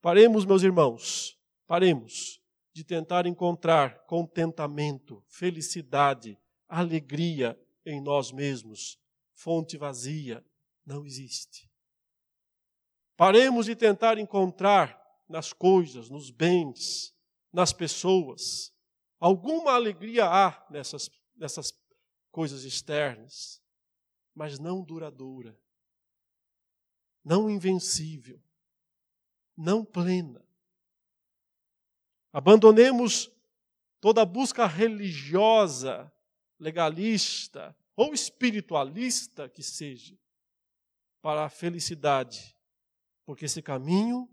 Paremos, 0.00 0.44
meus 0.44 0.62
irmãos, 0.62 1.37
paremos 1.68 2.42
de 2.72 2.82
tentar 2.82 3.26
encontrar 3.26 4.06
contentamento, 4.06 5.22
felicidade, 5.28 6.36
alegria 6.66 7.60
em 7.84 8.00
nós 8.00 8.32
mesmos. 8.32 8.98
Fonte 9.34 9.76
vazia 9.76 10.44
não 10.84 11.04
existe. 11.04 11.70
Paremos 13.16 13.66
de 13.66 13.76
tentar 13.76 14.16
encontrar 14.18 14.98
nas 15.28 15.52
coisas, 15.52 16.08
nos 16.08 16.30
bens, 16.30 17.14
nas 17.52 17.72
pessoas. 17.72 18.72
Alguma 19.20 19.72
alegria 19.72 20.24
há 20.24 20.66
nessas, 20.70 21.10
nessas 21.36 21.72
coisas 22.30 22.64
externas, 22.64 23.60
mas 24.34 24.58
não 24.58 24.82
duradoura, 24.82 25.58
não 27.22 27.50
invencível, 27.50 28.40
não 29.56 29.84
plena. 29.84 30.47
Abandonemos 32.32 33.30
toda 34.00 34.24
busca 34.24 34.66
religiosa, 34.66 36.12
legalista 36.58 37.76
ou 37.96 38.12
espiritualista 38.12 39.48
que 39.48 39.62
seja, 39.62 40.16
para 41.20 41.44
a 41.44 41.48
felicidade, 41.48 42.56
porque 43.24 43.46
esse 43.46 43.60
caminho 43.60 44.28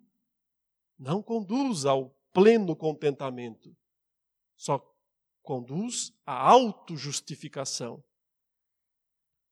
não 0.97 1.21
conduz 1.21 1.85
ao 1.85 2.09
pleno 2.31 2.75
contentamento, 2.75 3.75
só 4.55 4.79
conduz 5.41 6.13
à 6.25 6.33
autojustificação. 6.33 8.03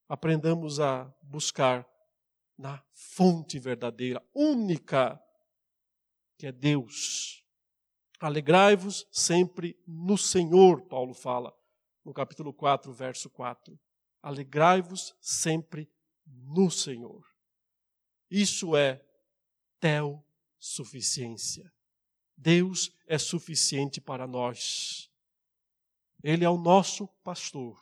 Aprendamos 0.08 0.80
a 0.80 1.06
buscar 1.22 1.88
na 2.58 2.84
fonte 2.94 3.58
verdadeira, 3.58 4.24
única, 4.34 5.22
que 6.38 6.48
é 6.48 6.52
Deus. 6.52 7.43
Alegrai-vos 8.24 9.06
sempre 9.12 9.78
no 9.86 10.18
Senhor, 10.18 10.84
Paulo 10.84 11.14
fala 11.14 11.54
no 12.06 12.14
capítulo 12.14 12.54
4, 12.54 12.94
verso 12.94 13.30
4. 13.30 13.78
Alegrai-vos 14.22 15.14
sempre 15.20 15.92
no 16.26 16.72
Senhor. 16.72 17.22
Isso 18.32 18.78
é 18.78 19.06
teo 19.78 20.24
suficiência. 20.58 21.70
Deus 22.38 22.96
é 23.08 23.18
suficiente 23.18 24.00
para 24.00 24.26
nós. 24.26 25.12
Ele 26.24 26.46
é 26.46 26.50
o 26.50 26.58
nosso 26.58 27.10
pastor. 27.26 27.78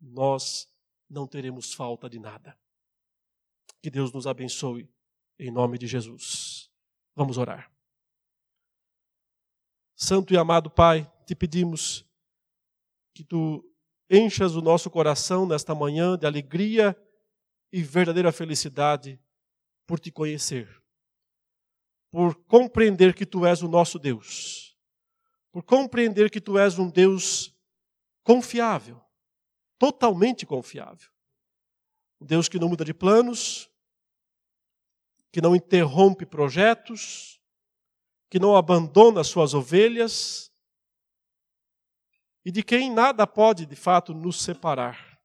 Nós 0.00 0.72
não 1.10 1.26
teremos 1.26 1.74
falta 1.74 2.08
de 2.08 2.20
nada. 2.20 2.56
Que 3.82 3.90
Deus 3.90 4.12
nos 4.12 4.28
abençoe 4.28 4.88
em 5.40 5.50
nome 5.50 5.76
de 5.76 5.88
Jesus. 5.88 6.70
Vamos 7.16 7.36
orar. 7.36 7.68
Santo 10.02 10.34
e 10.34 10.36
amado 10.36 10.68
Pai, 10.68 11.08
te 11.24 11.32
pedimos 11.32 12.04
que 13.14 13.22
tu 13.22 13.64
enchas 14.10 14.56
o 14.56 14.60
nosso 14.60 14.90
coração 14.90 15.46
nesta 15.46 15.76
manhã 15.76 16.18
de 16.18 16.26
alegria 16.26 16.96
e 17.70 17.82
verdadeira 17.82 18.32
felicidade 18.32 19.20
por 19.86 20.00
te 20.00 20.10
conhecer 20.10 20.82
por 22.10 22.34
compreender 22.44 23.14
que 23.14 23.24
tu 23.24 23.46
és 23.46 23.62
o 23.62 23.68
nosso 23.68 23.98
Deus, 23.98 24.76
por 25.50 25.62
compreender 25.62 26.30
que 26.30 26.40
tu 26.40 26.58
és 26.58 26.78
um 26.78 26.90
Deus 26.90 27.54
confiável, 28.24 29.00
totalmente 29.78 30.44
confiável. 30.44 31.10
Um 32.20 32.26
Deus 32.26 32.48
que 32.48 32.58
não 32.58 32.68
muda 32.68 32.84
de 32.84 32.92
planos, 32.92 33.70
que 35.32 35.40
não 35.40 35.56
interrompe 35.56 36.26
projetos, 36.26 37.40
que 38.32 38.38
não 38.38 38.56
abandona 38.56 39.22
suas 39.22 39.52
ovelhas 39.52 40.50
e 42.42 42.50
de 42.50 42.62
quem 42.62 42.90
nada 42.90 43.26
pode 43.26 43.66
de 43.66 43.76
fato 43.76 44.14
nos 44.14 44.40
separar. 44.40 45.20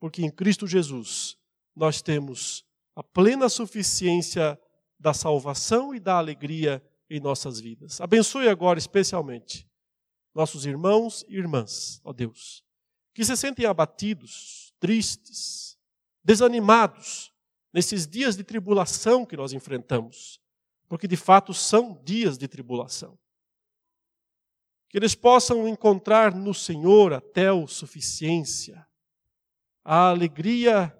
Porque 0.00 0.24
em 0.24 0.30
Cristo 0.30 0.66
Jesus 0.66 1.36
nós 1.74 2.00
temos 2.00 2.64
a 2.94 3.02
plena 3.02 3.50
suficiência 3.50 4.58
da 4.98 5.12
salvação 5.12 5.94
e 5.94 6.00
da 6.00 6.16
alegria 6.16 6.82
em 7.10 7.20
nossas 7.20 7.60
vidas. 7.60 8.00
Abençoe 8.00 8.48
agora 8.48 8.78
especialmente 8.78 9.68
nossos 10.34 10.64
irmãos 10.64 11.26
e 11.28 11.36
irmãs, 11.36 12.00
ó 12.02 12.10
Deus, 12.10 12.64
que 13.12 13.22
se 13.22 13.36
sentem 13.36 13.66
abatidos, 13.66 14.72
tristes, 14.80 15.76
desanimados 16.24 17.30
nesses 17.70 18.06
dias 18.06 18.34
de 18.34 18.44
tribulação 18.44 19.26
que 19.26 19.36
nós 19.36 19.52
enfrentamos, 19.52 20.40
porque 20.88 21.08
de 21.08 21.16
fato 21.16 21.52
são 21.52 22.00
dias 22.04 22.38
de 22.38 22.46
tribulação. 22.48 23.18
Que 24.88 24.98
eles 24.98 25.14
possam 25.14 25.66
encontrar 25.66 26.34
no 26.34 26.54
Senhor 26.54 27.12
até 27.12 27.52
o 27.52 27.66
suficiência, 27.66 28.86
a 29.84 30.08
alegria 30.08 30.96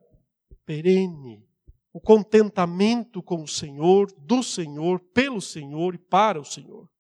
perene, 0.65 1.47
o 1.93 2.01
contentamento 2.01 3.23
com 3.23 3.43
o 3.43 3.49
Senhor, 3.49 4.13
do 4.19 4.43
Senhor, 4.43 5.01
pelo 5.01 5.41
Senhor 5.41 5.95
e 5.95 5.99
para 5.99 6.41
o 6.41 6.45
Senhor. 6.45 6.91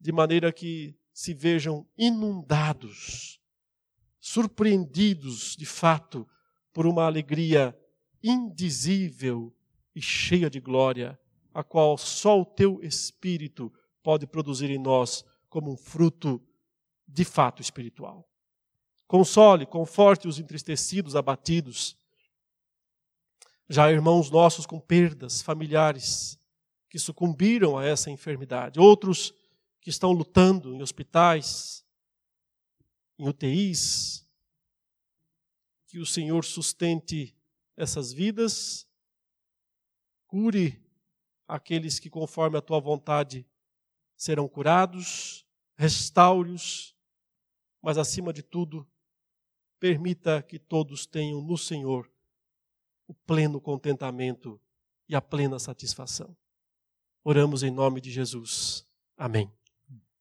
De 0.00 0.12
maneira 0.12 0.52
que 0.52 0.94
se 1.12 1.32
vejam 1.32 1.86
inundados, 1.96 3.40
surpreendidos 4.20 5.56
de 5.56 5.64
fato 5.64 6.28
por 6.72 6.86
uma 6.86 7.04
alegria 7.04 7.74
indizível 8.22 9.54
e 9.94 10.02
cheia 10.02 10.50
de 10.50 10.58
glória, 10.58 11.18
a 11.54 11.62
qual 11.62 11.96
só 11.96 12.40
o 12.40 12.44
teu 12.44 12.82
Espírito 12.82 13.72
pode 14.02 14.26
produzir 14.26 14.70
em 14.70 14.78
nós 14.78 15.24
como 15.48 15.70
um 15.72 15.76
fruto 15.76 16.42
de 17.06 17.24
fato 17.24 17.62
espiritual. 17.62 18.28
Console, 19.06 19.64
conforte 19.64 20.26
os 20.26 20.40
entristecidos, 20.40 21.14
abatidos. 21.14 21.96
Já 23.68 23.90
irmãos 23.90 24.30
nossos 24.30 24.66
com 24.66 24.80
perdas 24.80 25.40
familiares 25.40 26.36
que 26.90 26.98
sucumbiram 26.98 27.78
a 27.78 27.84
essa 27.84 28.10
enfermidade, 28.10 28.80
outros 28.80 29.32
que 29.80 29.90
estão 29.90 30.10
lutando 30.12 30.74
em 30.74 30.82
hospitais, 30.82 31.84
em 33.18 33.28
UTIs, 33.28 34.26
que 35.86 35.98
o 35.98 36.06
Senhor 36.06 36.44
sustente 36.44 37.36
essas 37.76 38.12
vidas, 38.12 38.86
cure 40.26 40.83
aqueles 41.46 41.98
que, 41.98 42.10
conforme 42.10 42.56
a 42.56 42.62
tua 42.62 42.80
vontade, 42.80 43.46
serão 44.16 44.48
curados, 44.48 45.46
restaure-os, 45.76 46.94
mas 47.82 47.98
acima 47.98 48.32
de 48.32 48.42
tudo, 48.42 48.86
permita 49.78 50.42
que 50.42 50.58
todos 50.58 51.06
tenham 51.06 51.42
no 51.42 51.58
Senhor 51.58 52.10
o 53.06 53.14
pleno 53.14 53.60
contentamento 53.60 54.60
e 55.08 55.14
a 55.14 55.20
plena 55.20 55.58
satisfação. 55.58 56.34
Oramos 57.22 57.62
em 57.62 57.70
nome 57.70 58.00
de 58.00 58.10
Jesus. 58.10 58.86
Amém. 59.16 59.50